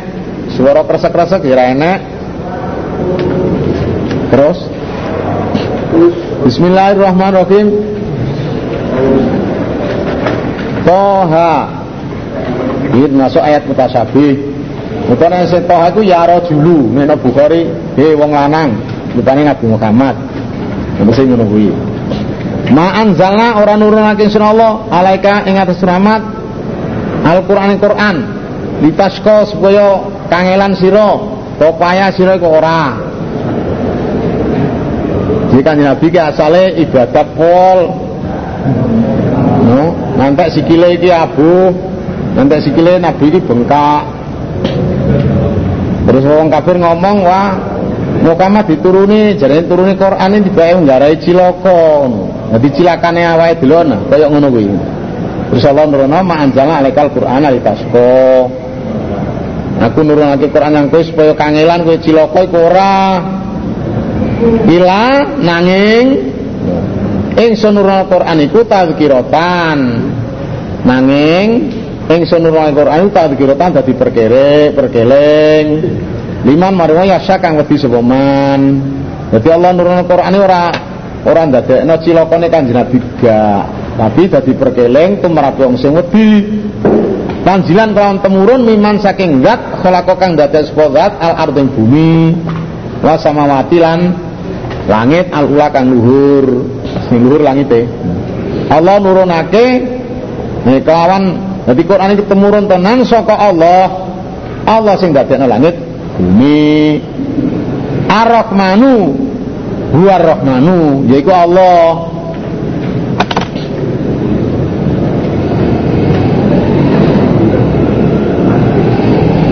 Suara 0.55 0.87
kresek-kresek 0.87 1.43
ya 1.43 1.75
enek. 1.75 1.99
Terus 4.31 4.59
Bismillahirrahmanirrahim. 6.45 7.67
Toha. 10.83 11.55
Ini 12.95 13.15
masuk 13.15 13.43
ayat 13.43 13.63
mutasabih. 13.67 14.55
Mutane 15.07 15.47
sing 15.47 15.63
toha 15.67 15.91
iku 15.91 16.01
ya 16.03 16.27
rajulu 16.27 16.91
nek 16.95 17.19
Bukhari 17.23 17.71
wong 17.97 18.31
lanang. 18.35 18.75
Rupane 19.15 19.47
Nabi 19.47 19.65
Muhammad. 19.71 20.15
Mesti 20.99 21.23
ngono 21.27 21.45
kuwi. 21.47 21.71
Ma 22.75 22.97
anzalna 22.99 23.61
ora 23.61 23.75
nurunake 23.79 24.27
sun 24.33 24.43
Allah 24.43 24.89
alaika 24.89 25.45
ing 25.45 25.61
atas 25.61 25.85
rahmat 25.85 26.23
Al-Qur'an 27.25 27.77
Qur'an 27.77 28.17
litasko 28.81 29.53
supaya 29.53 30.01
kangelan 30.33 30.73
sira 30.73 31.13
popaya 31.61 32.09
sira 32.09 32.41
iku 32.41 32.49
ora 32.49 32.97
Jadi 35.55 35.63
kan 35.63 35.79
Nabi 35.79 36.11
ki 36.11 36.19
asale 36.19 36.75
ibadat 36.83 37.31
pol 37.39 37.79
no, 39.63 39.83
nanti 40.19 40.59
sikile 40.59 40.99
iki 40.99 41.15
abu 41.15 41.71
nanti 42.35 42.59
sikile 42.59 42.99
Nabi 42.99 43.31
iki 43.31 43.39
bengkak 43.39 44.03
terus 46.11 46.27
orang 46.27 46.51
kafir 46.51 46.75
ngomong 46.75 47.17
wah 47.23 47.55
Muhammad 48.27 48.67
dituruni 48.67 49.39
jadi 49.39 49.63
turuni 49.63 49.95
Quran 49.95 50.35
ini 50.35 50.43
dibae 50.43 50.75
nggarai 50.75 51.23
ciloko 51.23 51.83
Dadi 52.55 52.71
cilakane 52.71 53.27
awake 53.27 53.67
delon 53.67 54.07
kaya 54.07 54.31
ngono 54.31 54.47
kuwi. 54.47 54.71
Terus 55.51 55.65
Allah 55.67 55.91
nurono 55.91 56.23
ma 56.23 56.39
anjala 56.39 56.79
alaikal 56.79 57.11
Qur'an 57.11 57.43
litasko. 57.51 58.07
Aku 59.83 60.07
nurunake 60.07 60.55
Quran 60.55 60.71
nang 60.71 60.87
kowe 60.87 61.03
supaya 61.03 61.35
kangelan 61.35 61.83
kowe 61.83 61.99
cilaka 61.99 62.47
iku 62.47 62.59
ora. 62.63 62.95
Ila 64.65 65.05
nanging 65.41 66.05
ingsun 67.35 67.73
nurono 67.75 68.05
Quran 68.09 68.39
iku 68.45 68.65
tazkiratan. 68.65 69.79
Nanging 70.85 71.47
ingsun 72.09 72.41
nurono 72.45 72.71
Quran 72.73 72.99
iku 73.05 73.11
tazkiratan 73.13 73.69
dadi 73.81 73.93
perkere, 73.97 74.73
perkeleng. 74.77 75.67
Liman 76.45 76.73
marwa 76.77 77.09
yasya 77.09 77.41
kang 77.41 77.57
wedi 77.57 77.81
sapa 77.81 78.01
man. 78.05 78.61
Dadi 79.33 79.49
Allah 79.49 79.71
nurono 79.73 80.03
Quran 80.05 80.35
ora 80.37 80.65
ora 81.25 81.43
ndadekno 81.49 81.95
cilakane 82.05 82.53
Kanjeng 82.53 82.77
Nabi 82.77 82.99
tapi 83.95 84.23
dadi 84.29 84.53
perkeleng 84.53 85.25
tumrap 85.25 85.57
wong 85.57 85.81
sing 85.81 85.97
wedi 85.97 86.45
Tanjilan 87.45 87.93
kelawan 87.93 88.25
temurun 88.25 88.65
miman 88.65 88.97
saking 89.05 89.45
zat 89.45 89.61
khalaqa 89.85 90.17
kang 90.17 90.33
dados 90.33 90.73
zat 90.73 91.13
al 91.21 91.45
arding 91.45 91.69
bumi 91.77 92.33
wa 93.05 93.21
samawati 93.21 93.77
lan 93.85 94.01
langit 94.89 95.33
al 95.33 95.49
ula 95.49 95.69
kang 95.73 95.89
luhur. 95.89 96.69
Sing 97.09 97.25
luhur 97.25 97.41
langite. 97.41 97.89
Allah 98.69 98.97
nurunake. 99.01 99.67
Nek 100.65 100.81
kelawan 100.85 101.23
dadi 101.69 101.83
Quran 101.85 102.17
iki 102.17 102.25
temurun 102.25 102.65
tenan 102.69 103.05
saka 103.05 103.37
Allah. 103.37 104.09
Allah 104.65 104.95
sing 104.97 105.13
dadekno 105.13 105.49
langit. 105.49 105.77
Bumi. 106.17 107.01
Ar-Rahmanu. 108.09 109.25
Huwar 109.95 110.19
rahmanu 110.27 111.07
yaiku 111.07 111.31
Allah. 111.31 112.11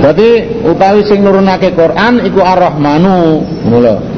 Berarti 0.03 0.31
utawi 0.67 1.07
sing 1.07 1.23
nurunake 1.23 1.79
Quran 1.79 2.27
iku 2.27 2.43
Ar-Rahmanu, 2.43 3.47
ngono 3.71 4.12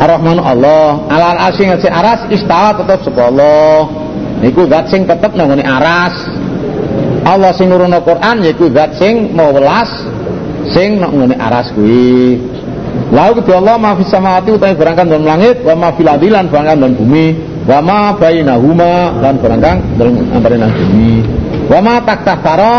Ar-Rahmanu 0.00 0.40
Allah. 0.40 1.04
Alal 1.12 1.38
arsy 1.52 1.68
ngasi 1.68 1.88
aras 1.92 2.24
istawa 2.32 2.72
tetep 2.80 3.04
sapa 3.04 3.28
Allah. 3.28 3.84
Niku 4.40 4.64
zat 4.72 4.88
sing 4.88 5.04
tetep 5.04 5.36
nang 5.36 5.52
aras. 5.60 6.16
Allah 7.28 7.52
sing 7.52 7.68
nurunake 7.68 8.08
Quran 8.08 8.36
yaiku 8.40 8.72
zat 8.72 8.96
sing 8.96 9.36
mau 9.36 9.52
welas 9.52 9.92
sing 10.72 10.96
nang 10.96 11.12
aras 11.36 11.68
kuwi. 11.76 12.40
Lalu 13.12 13.44
kedua 13.44 13.60
Allah 13.60 13.76
ma 13.76 13.92
fis 13.94 14.08
samawati 14.08 14.50
utawi 14.56 14.74
barangkan 14.74 15.06
dalam 15.06 15.26
langit 15.28 15.60
wa 15.62 15.74
ma 15.76 15.88
fil 15.94 16.08
barangkan 16.08 16.76
dalam 16.80 16.94
bumi 16.96 17.26
wa 17.68 17.78
ma 17.84 17.98
bainahuma 18.16 19.20
lan 19.20 19.34
barangkan 19.38 19.76
dalam 20.00 20.14
antara 20.32 20.66
bumi 20.74 21.22
wa 21.70 21.78
ma 21.84 21.94
taktafara 22.02 22.76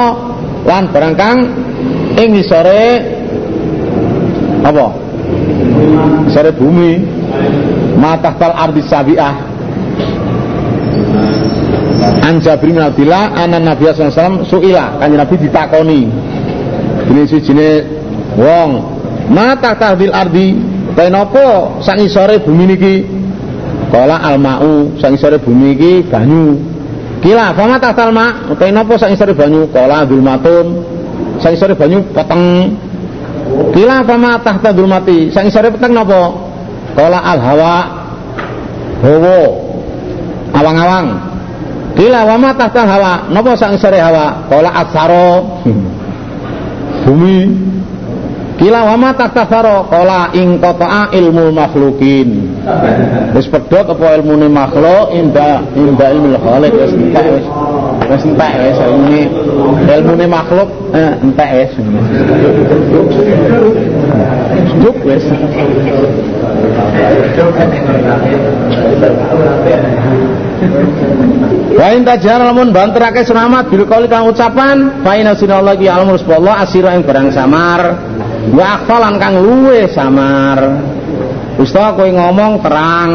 lan 0.67 0.83
barangkang 0.91 1.37
ing 2.19 2.31
sore 2.43 2.85
apa 4.61 5.00
sore 6.31 6.51
bumi 6.55 7.03
mata 7.99 8.33
tal 8.35 8.55
ardi 8.55 8.81
sabiah. 8.81 9.35
An 12.21 12.41
Jabir 12.41 12.73
bin 12.73 13.11
anan 13.11 13.63
Nabi 13.65 13.83
wasallam 13.87 14.45
suila. 14.47 14.97
Kanjeng 14.97 15.19
Nabi 15.21 15.35
ditakoni. 15.37 16.01
Ini 17.11 17.21
sijine 17.27 17.69
wong. 18.39 18.69
Mata 19.31 19.75
tahdil 19.77 20.11
ardi 20.11 20.57
napa 21.11 21.79
sak 21.79 21.97
sore 22.11 22.41
bumi 22.43 22.63
niki? 22.75 22.95
Kala 23.91 24.19
almau 24.23 24.95
sak 24.99 25.15
sore 25.19 25.37
bumi 25.39 25.75
iki 25.75 25.93
banyu. 26.07 26.57
Kila 27.21 27.53
fama 27.53 27.77
tahtal 27.77 28.09
ma 28.11 28.49
napa 28.49 28.93
sak 28.97 29.13
sore 29.15 29.33
banyu? 29.33 29.69
Kala 29.71 30.03
zulmatun 30.09 30.83
sang 31.41 31.57
sore 31.57 31.73
banyu 31.73 32.05
peteng 32.13 32.75
kila 33.71 34.03
fama 34.03 34.39
tahta 34.43 34.69
dulmati 34.75 35.31
sang 35.31 35.47
sore 35.47 35.71
peteng 35.71 35.95
napa? 35.95 36.31
Kala 36.91 37.19
al 37.23 37.39
hawa 37.39 37.75
hawa 38.99 39.39
awang-awang 40.51 41.07
kila 41.95 42.19
wama 42.27 42.51
tahta 42.55 42.83
hawa 42.83 43.13
napa 43.31 43.51
sang 43.55 43.75
sore 43.79 43.99
hawa? 43.99 44.47
Kala 44.51 44.69
asaro 44.75 45.31
bumi. 47.11 47.39
Kila 48.61 48.85
wama 48.85 49.09
tahta 49.17 49.49
saro 49.49 49.89
kala 49.89 50.29
ing 50.37 50.61
qata'a 50.61 51.09
ilmu 51.17 51.49
makhlukin. 51.49 52.61
Wis 53.33 53.49
pedhot 53.49 53.89
apa 53.89 54.21
ilmune 54.21 54.45
makhluk 54.53 55.09
inda 55.17 55.65
inda 55.73 56.13
ilmu 56.13 56.37
khaliq 56.37 56.69
wis 56.69 56.93
wis 58.11 58.23
entek 58.27 58.53
wis 58.59 58.77
ilmune 58.83 59.21
ilmune 59.87 60.25
makhluk 60.27 60.69
eh, 60.91 61.11
entek 61.23 61.49
wis 61.55 61.71
juk 64.83 64.97
wis. 65.07 65.23
Wa 71.71 71.87
in 71.95 72.03
tajara 72.05 72.51
lamun 72.51 72.69
banterake 72.75 73.25
selamat 73.25 73.71
bil 73.71 73.87
qauli 73.87 74.05
kang 74.11 74.27
ucapan 74.29 75.01
fa 75.01 75.17
inna 75.17 75.33
sinallahi 75.33 75.87
alamul 75.87 76.19
subhanallah 76.19 76.67
asira 76.67 76.93
ing 76.93 77.07
barang 77.07 77.31
samar. 77.33 77.97
Wa 78.51 78.81
akhfalan 78.81 79.15
kang 79.17 79.39
luwe 79.39 79.87
samar. 79.89 80.59
Ustaz 81.61 81.93
kowe 81.93 82.09
ngomong 82.09 82.61
terang 82.63 83.11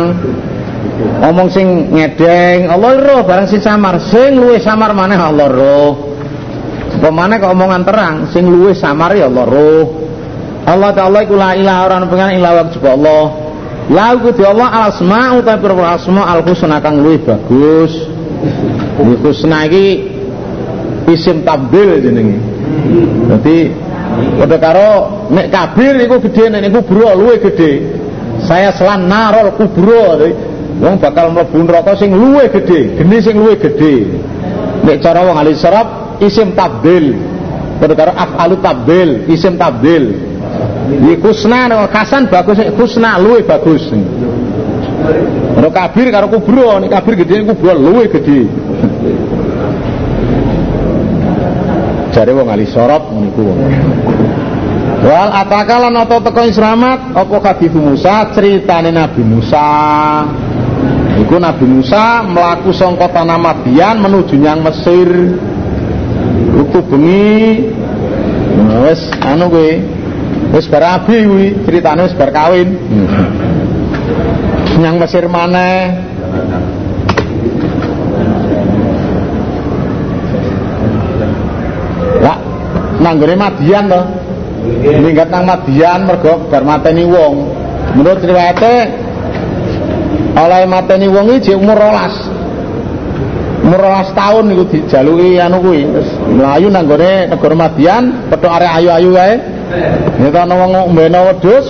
ngomong 0.97 1.49
sing 1.53 1.93
ngedeng 1.93 2.73
Allah 2.73 2.97
roh 2.97 3.21
barang 3.25 3.49
sing 3.49 3.61
samar 3.61 4.01
sing 4.01 4.41
luwe 4.41 4.57
samar 4.57 4.97
maneh 4.97 5.21
Allah 5.21 5.49
roh 5.49 5.93
pemane 7.01 7.37
kok 7.37 7.53
omongan 7.53 7.83
terang 7.85 8.17
sing 8.33 8.49
luwe 8.49 8.73
samar 8.73 9.13
ya 9.13 9.29
Allah 9.29 9.45
roh 9.45 9.85
Allah 10.67 10.91
Ta'ala 10.91 11.23
iku 11.23 11.39
la 11.39 11.55
ilaha 11.55 11.81
ora 11.87 11.95
ana 12.03 12.07
pengen 12.11 12.43
illa 12.43 12.51
wa 12.51 12.91
Allah 12.91 13.25
Lahu 13.87 14.31
kudu 14.31 14.43
Allah 14.43 14.67
al 14.67 14.85
asma 14.91 15.39
utawi 15.39 15.63
pira 15.63 15.95
asma 15.95 16.27
al 16.27 16.43
husna 16.43 16.83
kang 16.83 16.99
bagus. 17.23 17.95
Iki 18.99 19.15
husna 19.23 19.63
iki 19.71 20.11
isim 21.07 21.47
tabdil 21.47 22.03
jenenge. 22.03 22.35
Dadi 23.31 23.71
padha 24.43 24.59
karo 24.59 24.91
nek 25.31 25.55
kabir 25.55 26.03
iku 26.03 26.19
gedhe 26.19 26.51
nek 26.51 26.67
kubro 26.75 27.15
luwih 27.15 27.39
gedhe. 27.39 27.95
Saya 28.43 28.75
selan 28.75 29.07
narol 29.07 29.55
kubro. 29.55 30.19
Wong 30.77 31.01
bakal 31.01 31.33
mlebu 31.33 31.65
neraka 31.65 31.97
sing 31.97 32.13
luwih 32.13 32.53
gedhe, 32.53 33.01
geni 33.01 33.19
sing 33.25 33.41
luwih 33.41 33.57
gedhe. 33.57 34.05
Nek 34.85 35.01
cara 35.01 35.25
wong 35.25 35.37
ahli 35.41 35.57
saraf 35.57 36.21
isim 36.21 36.53
tabdil. 36.53 37.17
Karo 37.81 38.13
afalu 38.13 38.57
tabdil, 38.61 39.11
isim 39.29 39.57
tabdil. 39.57 40.13
Iki 40.87 41.17
kusna 41.25 41.89
kasan 41.89 42.29
bagus 42.29 42.61
kusna 42.77 43.17
luwe 43.17 43.41
bagus. 43.41 43.89
Ora 45.57 45.69
kabir 45.73 46.13
karo 46.13 46.29
kubro, 46.29 46.77
nek 46.77 46.93
kabir 46.93 47.25
gedhe 47.25 47.49
kubro 47.49 47.73
luwe 47.73 48.05
gedhe. 48.13 48.45
Jare 52.13 52.33
wong 52.37 52.49
ali 52.53 52.69
sorot 52.69 53.13
niku. 53.17 53.49
Wal 55.05 55.31
atakalan 55.41 55.93
atau 56.01 56.19
teko 56.25 56.49
selamat 56.49 57.13
apa 57.13 57.37
hadis 57.45 57.73
Musa 57.77 58.29
ceritane 58.33 58.89
Nabi 58.89 59.23
Musa. 59.25 59.69
Iku 61.27 61.43
Nabi 61.43 61.67
Musa 61.67 62.23
melaku 62.23 62.71
sangka 62.71 63.11
tanah 63.11 63.35
Madian 63.35 63.99
menuju 63.99 64.39
nyang 64.39 64.63
Mesir. 64.63 65.35
Waktu 66.55 66.79
bengi. 66.87 67.67
Wis 68.87 69.11
anu 69.27 69.51
kuwi. 69.51 69.83
Wis 70.55 70.71
bar 70.71 70.87
abi 70.87 71.27
kuwi 71.27 71.47
critane 71.67 72.07
wis 72.07 72.15
bar 72.15 72.31
kawin. 72.31 72.79
Nyang 74.79 75.03
Mesir 75.03 75.27
maneh. 75.27 75.99
Lah 82.23 82.39
nanggone 83.03 83.35
Madian 83.35 83.91
to? 83.91 84.03
Minggat 85.03 85.27
nang 85.35 85.43
Madian 85.43 86.07
mergo 86.07 86.47
bar 86.47 86.63
mateni 86.63 87.03
wong. 87.03 87.51
Menurut 87.99 88.23
riwayate 88.23 89.06
oleh 90.37 90.69
mateni 90.69 91.09
wong 91.09 91.33
iki 91.41 91.57
umur 91.57 91.81
12 91.81 93.65
umur 93.67 93.81
12 93.83 94.15
tahun 94.15 94.45
niku 94.53 94.65
dijaluki 94.71 95.41
anu 95.43 95.59
kuwi 95.65 95.83
terus 95.91 96.11
mlayu 96.29 96.69
nang 96.71 96.87
gone 96.87 97.27
negara 97.33 97.55
Madian 97.57 98.05
petuk 98.31 98.53
arek 98.53 98.71
ayu-ayu 98.79 99.11
wae. 99.17 99.35
Nek 100.23 100.37
ana 100.39 100.55
wong 100.55 100.95
mbeno 100.95 101.27
wedhus, 101.27 101.67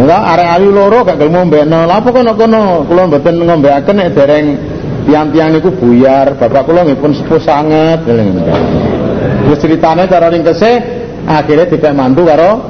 nek 0.00 0.22
arek 0.32 0.48
ayu 0.56 0.68
loro 0.72 1.04
gak 1.04 1.20
gelem 1.20 1.52
mbeno. 1.52 1.84
Lha 1.84 2.00
apa 2.00 2.08
kono-kono? 2.08 2.88
Kula 2.88 3.02
mboten 3.12 3.34
ngombeaken 3.44 3.94
nek 4.00 4.08
dereng 4.16 4.46
tiang-tiang 5.04 5.50
niku 5.52 5.68
buyar, 5.76 6.32
bapak 6.40 6.64
kula 6.64 6.88
nggih 6.88 6.96
pun 6.96 7.12
sepuh 7.12 7.40
sanget. 7.44 8.00
Terus 8.06 9.58
ceritane 9.60 10.08
cara 10.08 10.32
ringkese 10.32 10.70
akhirnya 11.28 11.66
tidak 11.68 11.92
mantu 11.92 12.24
karo 12.24 12.64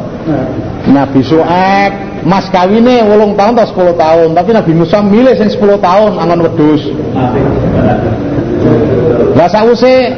Nabi 0.91 1.21
Su'aib 1.23 2.06
mas 2.25 2.49
kawine 2.49 3.05
wolong 3.05 3.37
tahun 3.37 3.53
atau 3.59 3.93
10 3.93 3.99
tahun. 3.99 4.29
Tapi 4.33 4.51
Nabi 4.55 4.73
Musa 4.73 5.03
milih 5.03 5.35
sing 5.37 5.51
10 5.53 5.61
tahun 5.83 6.11
angon 6.17 6.41
wedus 6.47 6.83
lah 9.37 9.49
sause 9.53 10.17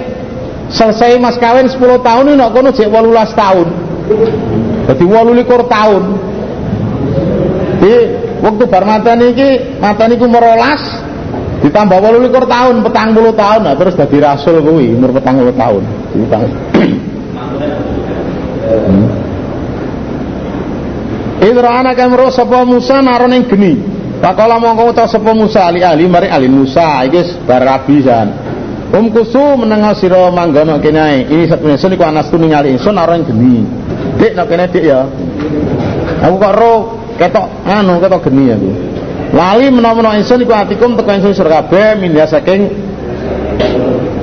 selesai 0.70 1.18
mas 1.18 1.34
kawin 1.42 1.66
10 1.66 1.80
tahun 2.06 2.24
ini 2.38 2.46
kono 2.54 2.70
jek 2.70 2.87
18 2.87 3.34
tahun. 3.34 3.66
Jadi 4.88 5.04
28 5.04 5.66
tahun. 5.66 6.02
Di 7.78 7.94
waktu 8.42 8.64
bar 8.70 8.84
mateni 8.87 9.34
iki 9.34 9.50
mateni 9.82 10.14
ku 10.18 10.26
merolas 10.30 11.02
ditambah 11.66 11.98
28 12.30 12.30
tahun 12.46 12.74
petang 12.87 13.11
puluh 13.11 13.34
tahun. 13.34 13.61
Nah 13.66 13.74
terus 13.74 13.98
jadi 13.98 14.16
rasul 14.22 14.62
kuwi 14.62 14.94
umur 14.94 15.11
petang 15.11 15.42
puluh 15.42 15.54
tahun. 15.54 15.82
Hmm. 18.68 19.17
Idra 21.38 21.70
anak 21.78 21.94
kamro 21.94 22.34
sapa 22.34 22.66
Musa 22.66 22.98
naron 22.98 23.30
ing 23.30 23.46
geni. 23.46 23.78
Pakola 24.18 24.58
mongko 24.58 24.90
uta 24.90 25.06
sapa 25.06 25.30
Musa 25.30 25.70
ali 25.70 25.86
ali 25.86 26.10
mari 26.10 26.26
ali 26.26 26.50
Musa 26.50 27.06
iki 27.06 27.46
bar 27.46 27.62
rabi 27.62 28.02
jan. 28.02 28.28
Um 28.90 29.12
kusu 29.14 29.54
menengah 29.54 29.94
sira 29.94 30.32
manggono 30.34 30.82
kene 30.82 31.28
ini 31.30 31.46
satu 31.46 31.70
ingsun 31.70 31.94
iku 31.94 32.08
anas 32.08 32.26
tu 32.26 32.40
ningali 32.42 32.74
ingsun 32.74 32.98
naron 32.98 33.22
geni. 33.22 33.62
Dik 34.18 34.34
nak 34.34 34.50
kene 34.50 34.66
dik 34.66 34.82
ya. 34.82 35.06
Aku 36.26 36.34
kok 36.42 36.54
ro 36.58 36.74
ketok 37.14 37.46
anu 37.70 38.02
ketok 38.02 38.20
geni 38.26 38.44
aku. 38.50 38.70
Lali 39.30 39.70
menawa 39.70 40.18
ingsun 40.18 40.42
iku 40.42 40.58
atikum 40.58 40.98
teko 40.98 41.10
ingsun 41.14 41.38
sira 41.38 41.62
kabeh 41.62 42.02
mindia 42.02 42.26
saking 42.26 42.66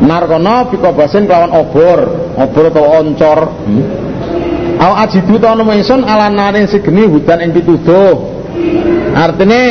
narkono 0.04 0.68
pika 0.68 0.92
basin 0.92 1.24
kelawan 1.24 1.56
obor, 1.56 2.00
obor 2.36 2.66
atau 2.68 2.86
oncor. 3.00 3.40
Hmm. 3.64 4.05
Aw 4.76 4.92
ajidu 5.08 5.40
ta 5.40 5.56
ono 5.56 5.64
ingsun 5.72 6.04
ala 6.04 6.28
narin 6.30 6.68
segeni 6.68 7.08
hudan 7.08 7.42
ing 7.42 7.52
pituduh. 7.56 8.16
Artine 9.16 9.62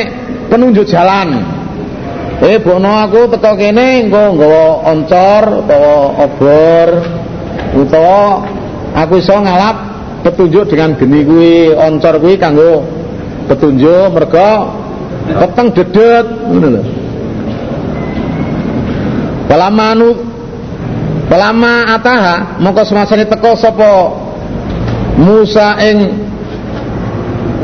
penunjuk 0.48 0.88
jalan. 0.88 1.44
Eh 2.42 2.58
bono 2.58 2.92
aku 3.04 3.30
teko 3.30 3.56
kene 3.56 4.04
engko 4.04 4.34
nggawa 4.34 4.64
oncor 4.90 5.42
utawa 5.64 5.94
obor 6.28 6.88
utawa 7.78 8.42
aku 8.94 9.22
iso 9.22 9.38
ngalap 9.38 9.76
petunjuk 10.26 10.66
dengan 10.66 10.98
geni 10.98 11.22
kuwi 11.22 11.72
oncor 11.72 12.18
kuwi 12.18 12.34
kanggo 12.36 12.82
petunjuk 13.46 14.10
mergo 14.12 14.50
peteng 15.24 15.68
dedet 15.72 16.26
ngono 16.50 16.68
lho 16.74 16.82
Palama 19.44 19.94
anu 19.94 20.08
ataha 21.94 22.60
mongko 22.60 22.82
semasane 22.84 23.24
teko 23.24 23.56
sapa 23.56 23.90
Musa 25.14 25.78
ing 25.78 25.98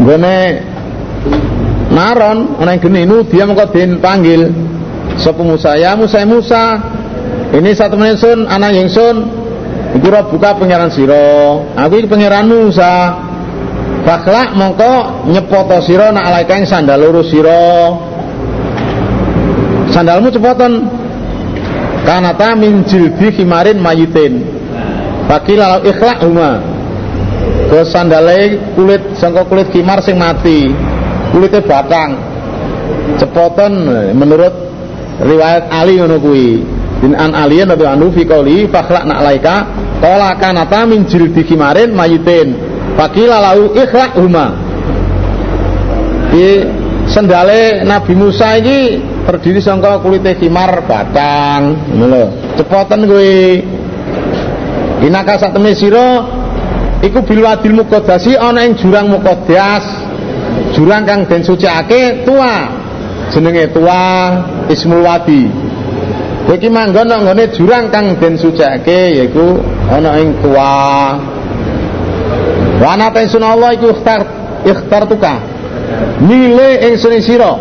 gone 0.06 0.38
naron 1.90 2.54
ana 2.62 2.78
ing 2.78 2.80
geni 2.80 3.02
dia 3.26 3.42
mongko 3.42 3.74
den 3.74 3.98
panggil 3.98 4.54
sapa 5.18 5.42
Musa. 5.42 5.74
Ya 5.74 5.98
Musa 5.98 6.22
ya 6.22 6.28
Musa 6.28 6.62
ini 7.50 7.74
satu 7.74 7.98
menit 7.98 8.22
sun. 8.22 8.46
Anak 8.46 8.70
yang 8.78 8.86
sun. 8.86 9.16
Iku 9.90 10.06
buka 10.30 10.54
pangeran 10.54 10.86
sira. 10.94 11.58
Aku 11.74 11.98
iki 11.98 12.06
pangeran 12.06 12.46
Musa. 12.46 13.26
Fakhlak 14.06 14.54
mongko 14.54 15.26
nyepoto 15.28 15.82
sira 15.82 16.14
nak 16.14 16.30
alaika 16.30 16.56
sandal 16.62 17.02
loro 17.02 17.26
sira. 17.26 17.90
Sandalmu 19.90 20.30
cepotan 20.30 20.86
kanata 22.06 22.54
min 22.54 22.86
jildi 22.86 23.34
khimarin 23.34 23.82
mayitin. 23.82 24.46
Fakila 25.26 25.76
lalu 25.76 25.90
ikhlak 25.90 26.22
huma 26.22 26.69
ke 27.70 27.80
sandale 27.86 28.58
kulit 28.74 29.14
sangka 29.14 29.46
kulit 29.46 29.70
khimar 29.70 30.02
sing 30.02 30.18
mati 30.18 30.74
kulitnya 31.30 31.62
batang 31.62 32.18
cepotan 33.16 33.72
menurut 34.18 34.52
riwayat 35.22 35.70
Ali 35.70 36.02
ngono 36.02 36.18
kuwi 36.18 36.60
din 37.00 37.14
an 37.16 37.32
aliyan 37.32 37.70
nabi 37.70 37.86
anu 37.86 38.10
fi 38.10 38.26
qauli 38.26 38.66
fakhlak 38.68 39.06
nak 39.06 39.22
laika 39.22 39.56
qala 40.02 40.36
kanata 40.36 40.84
min 40.84 41.06
jildi 41.06 41.46
khimarin 41.46 41.94
mayitin 41.94 42.70
Fakila 43.00 43.40
lahu 43.40 43.72
ikhlak 43.72 44.12
huma. 44.18 44.52
Di 46.30 46.62
sendale 47.10 47.80
Nabi 47.82 48.12
Musa 48.12 48.60
ini 48.60 49.00
terdiri 49.26 49.58
sangka 49.64 49.98
kulit 50.04 50.20
khimar 50.38 50.84
batang, 50.86 51.80
ngono 51.96 52.06
lho. 52.06 52.24
Cepoten 52.60 53.08
kowe. 53.08 53.34
Inaka 55.00 55.40
sira 55.72 56.28
iku 57.00 57.18
bil 57.24 57.42
wadil 57.44 57.74
muqaddasi 57.80 58.36
ana 58.36 58.64
ing 58.64 58.76
jurang 58.76 59.08
muqaddas. 59.08 59.84
Jurang 60.76 61.02
kang 61.08 61.26
den 61.26 61.42
suciake 61.42 62.22
tua. 62.24 62.78
Jenenge 63.30 63.70
tua 63.74 64.02
Ismul 64.70 65.02
Wadi. 65.02 65.44
Iki 66.50 66.66
manggon 66.66 67.06
nang 67.06 67.22
nggone 67.26 67.46
jurang 67.54 67.90
kang 67.94 68.18
den 68.18 68.34
suciake 68.34 69.22
yaiku 69.22 69.60
ana 69.90 70.18
ing 70.18 70.34
tua. 70.42 70.74
Wa 72.80 72.96
ana 72.96 73.12
ta 73.12 73.20
ingsun 73.20 73.44
Allah 73.44 73.76
iku 73.76 73.92
ikhtar 73.92 74.20
ikhtar 74.64 75.02
tuka. 75.06 75.34
Mile 76.24 76.90
ingsun 76.90 77.18
sira. 77.22 77.52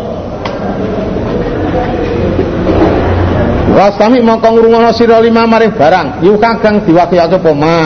Wastami 3.70 4.18
mongko 4.20 4.48
ngrungokno 4.50 4.90
sira 4.92 5.22
lima 5.22 5.46
marih 5.46 5.70
barang, 5.72 6.20
yu 6.26 6.34
kang 6.42 6.82
diwakilake 6.84 7.38
apa 7.38 7.52
ma. 7.54 7.78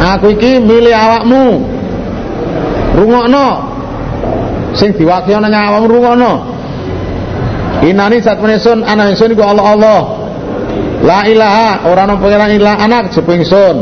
Aku 0.00 0.34
iki 0.34 0.58
milih 0.58 0.94
awakmu. 0.94 1.44
Rungokno. 2.98 3.46
Sing 4.74 4.90
diwakilane 4.94 5.48
nang 5.50 5.62
awakmu 5.70 5.86
rungokno. 5.90 6.32
Inani 7.84 8.22
saat 8.22 8.40
menesun 8.40 8.82
anak 8.86 9.14
ingsun 9.14 9.34
iku 9.34 9.44
Allah 9.44 9.66
Allah. 9.76 10.00
La 11.04 11.20
ilaha 11.28 11.84
ora 11.84 12.08
ana 12.08 12.16
pangeran 12.16 12.50
ilah 12.56 12.74
anak 12.80 13.12
jeping 13.12 13.44
ingsun. 13.44 13.76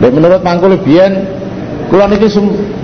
Nek 0.00 0.10
menurut 0.10 0.40
mangkul 0.42 0.74
biyen 0.82 1.26
kula 1.92 2.10
niki 2.10 2.26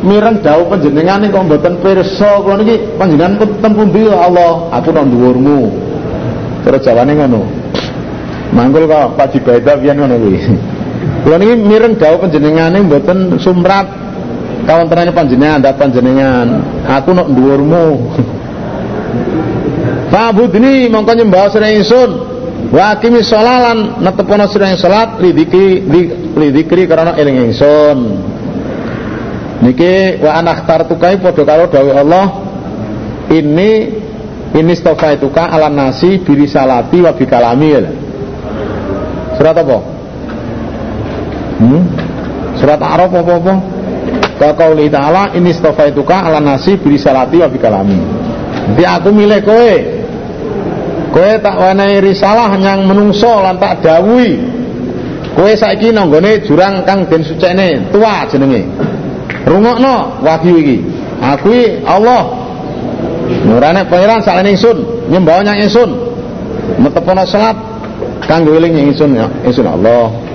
mireng 0.06 0.38
dawuh 0.44 0.70
panjenengan 0.70 1.24
kok 1.26 1.42
mboten 1.48 1.74
pirsa 1.82 2.40
kula 2.44 2.60
niki 2.60 2.78
panjenengan 3.00 3.42
ten 3.42 3.72
pundi 3.74 4.06
ya 4.06 4.16
Allah 4.28 4.70
aku 4.70 4.92
nang 4.94 5.10
terus 6.62 6.80
jawane 6.84 7.16
ngono 7.16 7.42
mangkul 8.52 8.84
kok 8.84 9.16
Pak 9.16 9.26
Jibaida 9.32 9.74
biyen 9.80 9.96
ngono 9.98 10.14
kuwi 10.20 10.38
kula 11.24 11.36
niki 11.40 11.56
mireng 11.56 11.96
dawuh 11.96 12.20
panjenengane 12.20 12.84
mboten 12.84 13.40
sumrat. 13.40 13.88
Kawontenane 14.60 15.16
panjenengan 15.16 15.64
ndak 15.64 15.80
panjenengan. 15.80 16.46
Aku 16.84 17.16
nang 17.16 17.32
dhuwurmu. 17.32 17.86
Fa'budni 20.12 20.92
mongko 20.92 21.12
nyembah 21.16 21.48
sira 21.48 21.72
ingsun. 21.72 22.10
Wa 22.70 22.94
aqimi 22.94 23.24
sholalan 23.24 24.04
netepono 24.04 24.44
sira 24.52 24.76
salat 24.76 25.16
lidiki 25.18 25.80
lidikri 26.36 26.84
karena 26.84 27.16
eling 27.16 27.50
ingsun. 27.50 27.98
Niki 29.64 30.20
wa 30.20 30.40
anak 30.40 30.68
tartukai 30.68 31.16
padha 31.18 31.42
karo 31.42 31.64
dawuh 31.72 31.94
Allah. 31.96 32.26
Ini 33.30 33.70
ini 34.50 34.72
stofaituka 34.74 35.46
ala 35.46 35.70
nasi 35.70 36.18
biri 36.18 36.50
salati 36.50 36.98
wa 36.98 37.14
bikalami 37.14 37.78
surat 39.38 39.54
apa 39.54 39.99
hmm? 41.60 41.82
surat 42.56 42.80
Arab 42.80 43.12
apa 43.14 43.32
apa 43.36 43.54
Kaqauli 44.40 44.88
ta'ala 44.88 45.36
ini 45.36 45.52
stofaituka 45.52 46.24
ala 46.24 46.40
nasi 46.40 46.72
biri 46.80 46.96
salati 46.96 47.44
wa 47.44 47.48
bikalami. 47.52 48.00
Jadi 48.72 48.84
aku 48.88 49.12
milih 49.12 49.44
kowe. 49.44 49.72
Kowe 51.12 51.32
tak 51.44 51.60
wenehi 51.60 52.00
risalah 52.00 52.56
yang 52.56 52.88
menungso 52.88 53.28
lan 53.28 53.60
tak 53.60 53.84
kowe 55.36 55.52
saiki 55.52 55.92
nanggone 55.92 56.40
jurang 56.48 56.80
kang 56.88 57.04
den 57.04 57.20
sucene 57.20 57.92
tua 57.92 58.24
jenenge. 58.32 58.64
Rungokno 59.44 60.24
wahyu 60.24 60.56
iki. 60.56 60.78
Aku 61.20 61.52
Allah. 61.84 62.24
Nurane 63.44 63.84
pangeran 63.92 64.24
salene 64.24 64.56
ingsun 64.56 64.80
nyembah 65.12 65.44
nyang 65.44 65.68
ingsun. 65.68 65.90
Metepono 66.80 67.28
salat 67.28 67.60
kanggo 68.24 68.56
eling 68.56 68.88
ingsun 68.88 69.20
ya 69.20 69.28
ingsun 69.44 69.68
Allah 69.68 70.29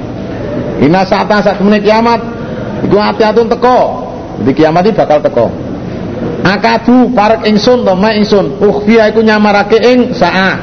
Ina 0.83 1.07
saata 1.07 1.39
saat 1.39 1.59
menit 1.63 1.87
kiamat 1.87 2.35
Iku 2.83 2.97
hati-hati 2.99 3.41
teko. 3.47 3.79
Di 4.43 4.51
kiamat 4.51 4.83
ini 4.85 4.93
bakal 4.93 5.23
teko. 5.23 5.47
Akadu 6.45 7.09
parek 7.15 7.47
ingsun 7.49 7.81
to 7.87 7.93
ma 7.97 8.13
ingsun? 8.13 8.61
Ukhfiya 8.61 9.09
iku 9.09 9.25
nyamarake 9.25 9.81
ing 9.81 10.13
saah 10.13 10.59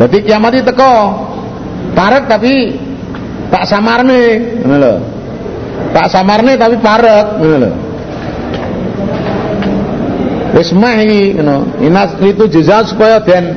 dadi 0.00 0.24
kiamat 0.24 0.64
teko. 0.64 0.94
Parek 1.94 2.26
tapi 2.26 2.74
tak 3.52 3.68
samarne 3.68 4.22
lho. 4.64 4.94
Tak 5.92 6.06
samarne 6.10 6.58
tapi 6.58 6.76
parek 6.80 7.38
ngono 7.38 7.56
lho. 7.62 7.70
Wis 10.58 10.70
mah 10.74 10.94
iki 11.04 11.38
ngono. 11.38 11.68
Inas 11.84 12.16
itu 12.18 12.48
jazaa 12.50 12.82
supaya 12.88 13.22
den 13.22 13.54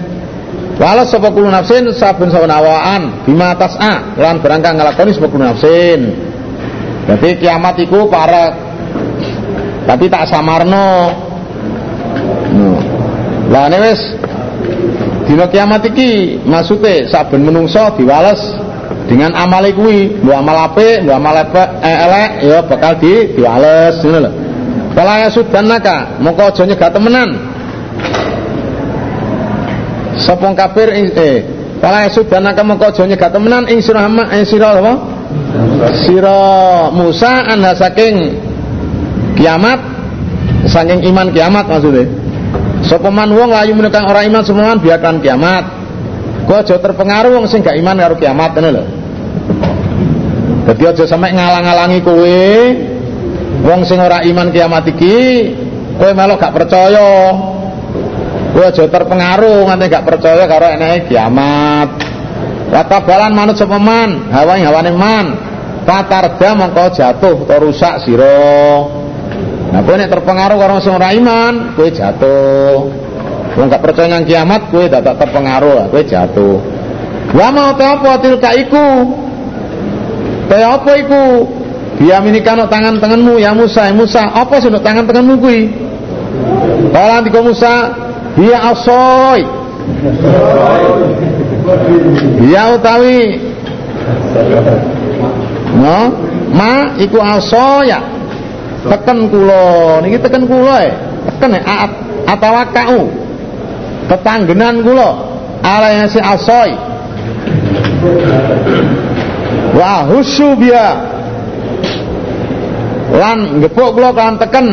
wala 0.78 1.04
sapa 1.06 1.34
kulo 1.34 1.50
nafsin? 1.50 1.90
Saben 1.94 2.30
saben 2.30 2.50
awaan. 2.54 3.26
Bima 3.26 3.58
tas'a 3.58 4.18
lan 4.18 4.40
barang 4.42 4.62
kang 4.62 4.76
nglakoni 4.78 5.12
sapa 5.14 5.28
kulo 5.30 5.44
nafsin. 5.46 6.02
Berarti 7.10 7.30
kiamat 7.42 7.76
iku 7.82 8.06
parek. 8.08 8.52
Tapi 9.88 10.06
tak 10.12 10.30
samarno. 10.30 10.90
No. 12.54 12.72
lah 13.48 13.72
ini 13.72 13.78
wis. 13.80 14.02
Dina 15.28 15.48
kiamat 15.52 15.84
iki 15.88 16.40
maksude 16.48 17.08
saben 17.12 17.44
menungso 17.44 17.84
diwales 18.00 18.40
dengan 19.12 19.36
amal 19.36 19.64
kuwi. 19.72 20.20
Mbok 20.24 20.36
amal 20.36 20.58
apik 20.72 21.04
mbok 21.04 21.16
amal 21.16 21.36
eh, 21.84 21.98
elek 22.06 22.30
ya 22.44 22.60
bakal 22.64 22.94
di 23.00 23.14
diwales 23.36 24.00
ngono 24.04 24.20
lho. 24.28 24.32
Fala 24.96 25.14
yasudanaka 25.28 26.18
mongko 26.24 26.50
aja 26.50 26.64
nyegat 26.66 26.92
temenan 26.96 27.57
Sapa 30.18 30.50
kafir 30.58 30.90
eh 30.94 31.38
Fala 31.78 32.10
yasudanaka 32.10 32.66
mongko 32.66 32.90
aja 32.90 33.06
nyegat 33.06 33.30
temenan 33.30 33.70
ing 33.70 33.86
sira 33.86 34.10
ing 34.10 34.44
sira 34.50 34.82
apa? 34.82 34.94
Sira 35.94 36.42
Musa 36.90 37.46
anda 37.46 37.78
saking 37.78 38.34
kiamat 39.38 39.78
saking 40.66 41.06
iman 41.14 41.30
kiamat 41.30 41.70
maksudnya. 41.70 42.10
Sopeman 42.82 43.30
wong 43.30 43.54
layu 43.54 43.78
menekan 43.78 44.10
orang 44.10 44.26
iman 44.26 44.42
semua 44.42 44.74
biarkan 44.74 45.22
kiamat. 45.22 45.70
Kau 46.50 46.58
aja 46.58 46.82
terpengaruh 46.82 47.38
wong 47.38 47.46
sing 47.46 47.62
gak 47.62 47.78
iman 47.78 48.00
karo 48.00 48.16
kiamat 48.18 48.58
ini 48.58 48.70
loh 48.74 48.88
jadi 50.68 50.92
aja 50.92 51.16
ngalang-alangi 51.16 52.04
kowe 52.04 52.44
wong 53.64 53.82
sing 53.88 54.04
ora 54.04 54.20
iman 54.28 54.52
kiamat 54.52 54.84
iki 54.92 55.56
kowe 55.96 56.12
malah 56.12 56.36
gak 56.36 56.52
percaya 56.52 57.08
kowe 58.58 58.66
aja 58.66 58.90
terpengaruh 58.90 59.70
nganti 59.70 59.86
gak 59.86 60.06
percaya 60.10 60.50
karo 60.50 60.66
enake 60.74 61.14
kiamat 61.14 61.94
balan 63.06 63.32
manut 63.38 63.54
sapa 63.54 63.78
man 63.78 64.34
hawane 64.34 64.66
hawane 64.66 64.92
man 64.98 65.26
patarda 65.86 66.58
mongko 66.58 66.90
jatuh 66.90 67.38
atau 67.46 67.58
rusak 67.62 68.02
sira 68.02 68.42
Nah, 69.68 69.84
nek 69.84 70.08
terpengaruh 70.08 70.56
karo 70.56 70.80
sing 70.80 70.96
ora 70.96 71.12
iman, 71.12 71.76
jatuh. 71.76 72.88
Wong 73.60 73.68
gak 73.68 73.84
percaya 73.84 74.08
nang 74.08 74.24
kiamat, 74.24 74.72
kowe 74.72 74.88
dadak 74.88 75.20
terpengaruh, 75.20 75.92
kowe 75.92 76.02
jatuh. 76.08 76.56
Wa 77.36 77.52
mau 77.52 77.76
ta 77.76 78.00
apa 78.00 78.16
tilka 78.24 78.56
iku? 78.56 78.88
Kaya 80.48 80.72
apa 80.72 80.92
iku? 80.96 81.24
Biyaminika 82.00 82.56
no 82.56 82.72
tangan-tanganmu 82.72 83.44
ya 83.44 83.52
Musa, 83.52 83.92
ya 83.92 83.94
Musa, 83.94 84.24
apa 84.32 84.56
sih 84.64 84.72
tangan-tanganmu 84.72 85.36
kuwi? 85.36 85.68
Kala 86.96 87.20
ndika 87.20 87.44
Musa, 87.44 88.07
"Biya 88.38 88.60
asoy." 88.72 89.42
Biya 92.38 92.64
utawi 92.78 93.42
No, 95.78 96.00
ma 96.56 96.96
iku 96.98 97.20
asoya. 97.20 98.00
Teken 98.88 99.28
kula, 99.28 100.00
niki 100.00 100.18
teken 100.24 100.48
kula 100.48 100.76
e. 100.88 100.92
Teken 101.28 101.60
e 101.60 101.60
atawakau. 102.24 103.12
Tetanggenan 104.08 104.80
kula 104.80 105.10
ala 105.60 105.88
yang 105.92 106.08
si 106.08 106.20
asoy. 106.24 106.72
Wa 109.76 110.08
husu 110.08 110.56
biya 110.56 110.88
lan 113.12 113.60
ngepuk 113.60 113.92
kula 113.92 114.16
kan 114.16 114.40
teken 114.40 114.68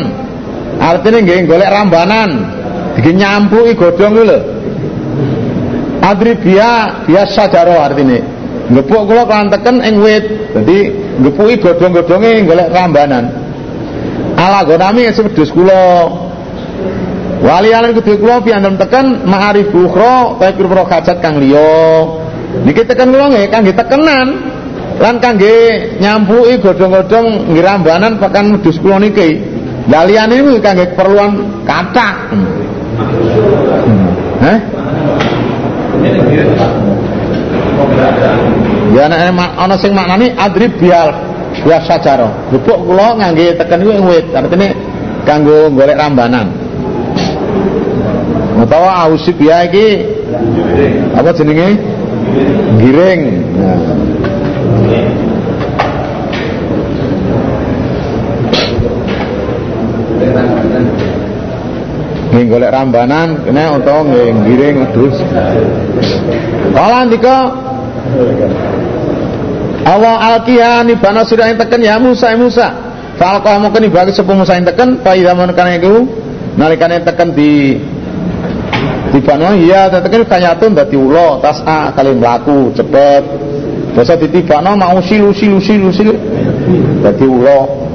artine 0.79 1.23
nggih 1.23 1.47
golek 1.47 1.69
rambanan 1.71 2.29
iki 2.99 3.11
nyampuki 3.13 3.73
godhong 3.75 4.13
kuwi 4.15 4.25
lho. 4.29 4.39
Adribia 6.05 7.03
biasa 7.07 7.49
jaro 7.49 7.75
artine. 7.81 8.19
Ngepuk 8.69 9.01
kula 9.09 9.23
kan 9.29 9.49
teken 9.49 9.81
ing 9.81 9.95
wit. 10.01 10.25
Dadi 10.53 10.77
ngepuki 11.21 11.55
godhong-godhonge 11.61 12.45
golek 12.45 12.69
rambanan 12.73 13.45
ala 14.35 14.67
gonami 14.67 15.07
sing 15.15 15.25
wedhus 15.31 15.51
kula. 15.51 16.11
Waliyanan 17.45 17.93
kudu 17.93 18.17
kula 18.19 18.41
pianten 18.41 18.75
teken 18.79 19.27
ma'arif 19.27 19.69
ukhra 19.71 20.39
ta 20.39 20.51
pira 20.51 20.83
hajat 20.87 21.17
kang 21.23 21.39
liya. 21.39 22.05
Niki 22.63 22.83
teken 22.87 23.11
kula 23.11 23.31
nggih 23.31 23.47
kangge 23.51 23.73
tekenan 23.75 24.27
lan 24.99 25.15
kangge 25.19 25.53
nyampuki 25.99 26.61
godhong-godhong 26.63 27.51
ngirambanan 27.51 28.17
pakan 28.19 28.59
wedhus 28.59 28.77
kula 28.79 28.99
niki. 29.01 29.41
Lah 29.85 30.03
liyane 30.07 30.41
niku 30.41 30.57
kangge 30.63 30.89
keperluan 30.93 31.61
kathah 31.67 32.33
hmm. 32.95 34.09
Heh? 34.43 34.59
Ya 38.95 39.11
nek 39.11 39.19
ana 39.35 39.75
sing 39.75 39.91
maknani 39.91 40.31
adrib 40.37 40.77
bial 40.79 41.11
ya 41.63 41.79
sajaro. 41.83 42.29
Bubuk 42.51 42.79
kula 42.87 43.15
ngangge 43.19 43.55
teken 43.59 43.81
kuwi 43.83 43.99
wit, 44.03 44.25
artine 44.35 44.75
kanggo 45.27 45.71
golek 45.71 45.97
rambanan. 45.97 46.51
Utawa 48.55 49.03
ausib 49.07 49.35
ya 49.41 49.67
iki 49.67 50.03
apa 51.15 51.29
jenenge? 51.35 51.75
Giring. 52.79 53.21
Nah. 53.55 54.24
Golek 62.49 62.71
rambanan 62.71 63.43
kene 63.45 63.63
utawa 63.75 64.01
ngiring 64.07 64.75
wedhus. 64.85 65.17
Kala 66.75 67.05
ndika 67.05 67.35
Allah 69.85 70.15
alkiha 70.33 70.81
nibana 70.81 71.21
sira 71.23 71.49
yang 71.49 71.61
teken 71.61 71.81
ya 71.85 71.95
Musa 72.01 72.33
ya 72.33 72.37
Musa. 72.37 72.67
Falqah 73.15 73.61
mungkin 73.61 73.87
ibagi 73.87 74.11
sepuh 74.11 74.35
Musa 74.35 74.57
yang 74.57 74.67
teken 74.67 74.99
Pak 74.99 75.15
idha 75.15 75.31
menekan 75.31 75.71
itu 75.77 76.03
Nalikane 76.55 77.03
teken 77.03 77.35
di 77.35 77.75
di 79.11 79.19
bano 79.23 79.55
iya 79.55 79.87
teken 79.91 80.23
kanyatun 80.27 80.71
dadi 80.75 80.95
ulo 80.95 81.39
tas'a 81.43 81.93
kali 81.93 82.15
mlaku 82.15 82.71
cepet. 82.73 83.23
Basa 83.95 84.19
ditibano 84.19 84.75
mau 84.75 84.99
silu 84.99 85.31
silu 85.31 85.61
silu 85.61 85.87
silu 85.87 86.11
dadi 86.99 87.23
ulo 87.23 87.85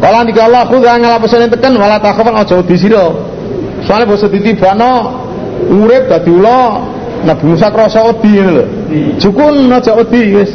Kala 0.00 0.24
ndika 0.24 0.44
Allah 0.44 0.68
khudha 0.68 1.00
ngalapasan 1.00 1.48
teken 1.48 1.74
wala 1.80 1.96
takhafan 1.96 2.36
aja 2.36 2.60
di 2.60 2.76
sira 2.76 3.35
Soalnya 3.86 4.10
basa 4.10 4.26
ditibano 4.26 5.14
urip 5.70 6.10
dadi 6.10 6.30
ula 6.34 6.82
Nabi 7.22 7.44
Musa 7.54 7.70
krasa 7.70 8.02
wedi 8.10 8.34
ngono 8.34 8.50
lho. 8.60 8.64
Jukun 9.22 9.70
aja 9.70 9.94
wedi 9.94 10.36
wis. 10.36 10.50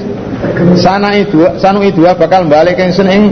Sana 0.76 1.16
itu 1.16 1.42
sanu 1.58 1.80
itu 1.82 2.04
bakal 2.04 2.46
balik 2.52 2.76
ingsun 2.76 3.08
ing 3.08 3.24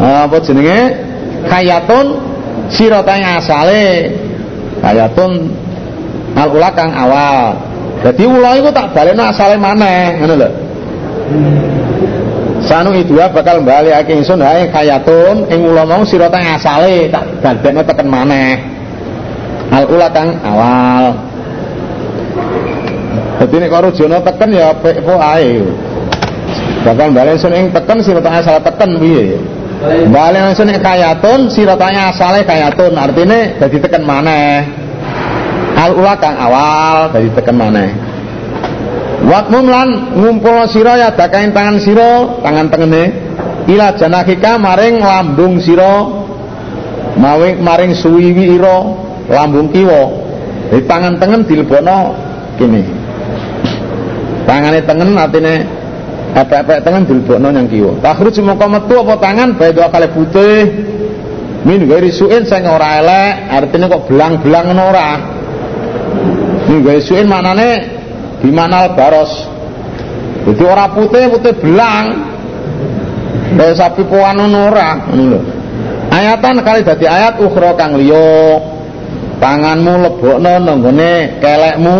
apa 0.00 0.34
jenenge 0.42 0.98
kayatun 1.46 2.16
sirotane 2.72 3.26
asale 3.38 4.12
kayatun 4.82 5.54
al 6.34 6.50
kang 6.74 6.90
awal. 6.90 7.54
Jadi 8.00 8.24
ula 8.24 8.56
iku 8.58 8.72
tak 8.74 8.96
balekno 8.96 9.30
asale 9.30 9.54
maneh 9.54 10.18
ngono 10.18 10.34
lho. 10.36 10.48
Sanu 12.66 12.92
itu 12.98 13.14
bakal 13.14 13.62
balik 13.62 14.10
ingsun 14.10 14.42
hae 14.42 14.66
kayatun 14.74 15.46
ing 15.54 15.60
ula 15.62 15.86
mau 15.86 16.02
sirotane 16.02 16.58
asale 16.58 17.06
tak 17.14 17.24
balekno 17.40 17.82
teken 17.86 18.08
maneh 18.10 18.79
al 19.70 19.84
ula 19.86 20.08
kang 20.10 20.34
awal. 20.42 21.14
Jadi 23.40 23.54
nek 23.56 23.70
karo 23.72 23.88
jono 23.94 24.20
teken 24.20 24.50
ya 24.52 24.68
pepo 24.76 25.16
ae. 25.16 25.64
Bakal 26.84 27.08
balen 27.12 27.40
sun 27.40 27.56
ing 27.56 27.72
teken 27.72 28.04
siratane 28.04 28.44
salah 28.44 28.60
teken 28.60 29.00
piye? 29.00 29.40
Balen 30.12 30.52
sun 30.52 30.68
ing 30.68 30.80
kayatun 30.84 31.48
siratane 31.48 31.96
asale 32.12 32.44
kayatun. 32.44 32.92
Artine 33.00 33.56
dadi 33.56 33.80
teken 33.80 34.04
maneh. 34.04 34.66
Al 35.78 35.96
ula 35.96 36.20
kang 36.20 36.36
awal 36.36 37.16
dadi 37.16 37.32
teken 37.32 37.56
maneh. 37.56 37.90
Wakmum 39.20 39.64
lan 39.68 39.88
ngumpul 40.16 40.64
sira 40.68 40.96
ya 40.96 41.08
dakain 41.12 41.52
tangan 41.56 41.80
sira 41.80 42.40
tangan 42.44 42.68
tengene. 42.68 43.04
Ila 43.72 43.96
janakika 43.96 44.60
maring 44.60 45.00
lambung 45.00 45.56
sira. 45.64 46.20
Maring 47.16 47.60
maring 47.64 47.92
suwiwi 47.96 48.56
ira 48.56 49.09
lambung 49.30 49.70
kiwa. 49.70 50.02
Di 50.70 50.78
tangan 50.86 51.18
tengen 51.18 51.42
dilebokno 51.46 52.14
kene 52.58 52.82
tangane 54.46 54.78
tengen 54.86 55.18
artine 55.18 55.54
epek-epek 56.34 56.78
tengen 56.82 57.02
dilebokno 57.06 57.48
yang 57.54 57.66
kiwa. 57.70 57.92
Takhruj 58.02 58.36
moko 58.42 58.66
metu 58.66 58.94
apa 59.00 59.14
tangan 59.22 59.54
bae 59.54 59.70
dua 59.70 59.88
kali 59.88 60.08
putih. 60.10 60.58
Min 61.60 61.84
gairi 61.84 62.08
suin 62.08 62.48
sing 62.48 62.64
ora 62.64 63.04
elek 63.04 63.32
artinya 63.52 63.86
kok 63.92 64.08
belang-belang 64.08 64.64
ngono 64.72 64.82
ora. 64.90 65.10
Min 66.66 66.78
gairi 66.82 67.02
suin 67.04 67.26
maknane 67.28 67.70
bimanal 68.42 68.96
baros. 68.96 69.46
Jadi 70.48 70.62
ora 70.64 70.88
putih 70.90 71.28
putih 71.30 71.54
belang. 71.58 72.32
Kayak 73.50 73.76
sapi 73.76 74.02
puan 74.06 74.38
ngono 74.38 74.72
ora 74.72 74.90
ayatan 76.10 76.60
kali 76.60 76.82
dadi 76.82 77.06
ayat 77.06 77.38
ukhra 77.38 77.78
kang 77.78 77.94
liya 77.94 78.58
tanganmu 79.40 79.92
lebokno 80.04 80.52
nanggone 80.60 81.40
kelekmu. 81.40 81.98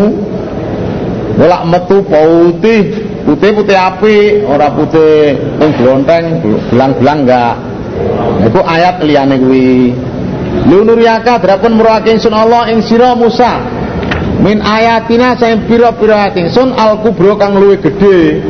Bolak 1.41 1.63
metu 1.73 2.05
putih 2.05 2.83
putih 3.25 3.51
putih 3.57 3.79
api 3.81 4.45
ora 4.45 4.69
putih. 4.69 5.41
Ning 5.57 5.71
blonteng 5.81 6.25
belang-belang 6.69 7.19
enggak. 7.25 7.55
Itu 8.45 8.61
ayat 8.61 9.01
liyane 9.01 9.37
kuwi. 9.41 9.97
Lunuriaka 10.69 11.41
drapun 11.41 11.81
muruake 11.81 12.13
ingsun 12.13 12.37
Allah 12.37 12.69
ing 12.69 12.85
sira 12.85 13.17
Musa. 13.17 13.65
Min 14.41 14.61
ayatina 14.61 15.37
sing 15.37 15.65
pira-pira 15.65 16.33
ingsun 16.37 16.77
al 16.77 17.01
kubro 17.01 17.41
kang 17.41 17.57
luwih 17.57 17.81
gedhe. 17.81 18.45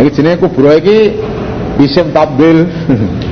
Iki 0.00 0.10
jenenge 0.16 0.40
kubro 0.40 0.72
iki 0.72 1.16
isim 1.80 2.12
tabdil 2.12 2.64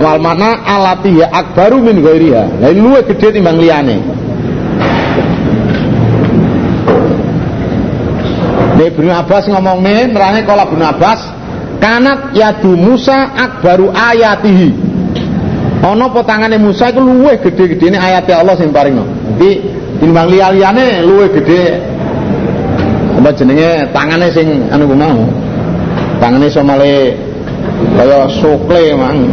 wal 0.00 0.18
mana 0.18 0.66
alati 0.66 1.22
ya 1.22 1.30
akbaru 1.30 1.78
min 1.82 2.02
ghairiha. 2.02 2.60
Lain 2.62 2.78
luwe 2.82 3.00
gede 3.06 3.38
timbang 3.38 3.58
liyane. 3.62 4.02
Nek 8.76 8.92
Ibnu 8.92 9.08
Abbas 9.08 9.48
ngomong 9.48 9.80
nih, 9.80 10.12
nerangnya 10.12 10.44
kalau 10.44 10.68
Ibnu 10.68 10.84
Abbas 10.84 11.20
kanat 11.80 12.36
yadu 12.36 12.76
Musa 12.76 13.32
akbaru 13.32 13.88
ayatihi. 13.94 14.68
Ono 15.86 16.10
potangane 16.12 16.58
Musa 16.58 16.90
itu 16.90 17.00
luwe 17.00 17.36
gede-gede 17.40 17.94
ini 17.94 17.98
ayatnya 18.00 18.42
Allah 18.42 18.56
sing 18.56 18.72
paring 18.72 18.96
jadi 19.36 19.50
timbang 20.00 20.28
liya-liyane 20.32 21.04
luwe 21.04 21.28
gede. 21.30 21.78
Apa 23.16 23.30
jenenge? 23.32 23.88
Tangane 23.92 24.28
sing 24.32 24.68
anu 24.72 24.88
mau. 24.92 25.24
Tangane 26.20 26.48
somale 26.48 27.16
kaya 27.96 28.28
sokle 28.40 28.96
mang 28.96 29.28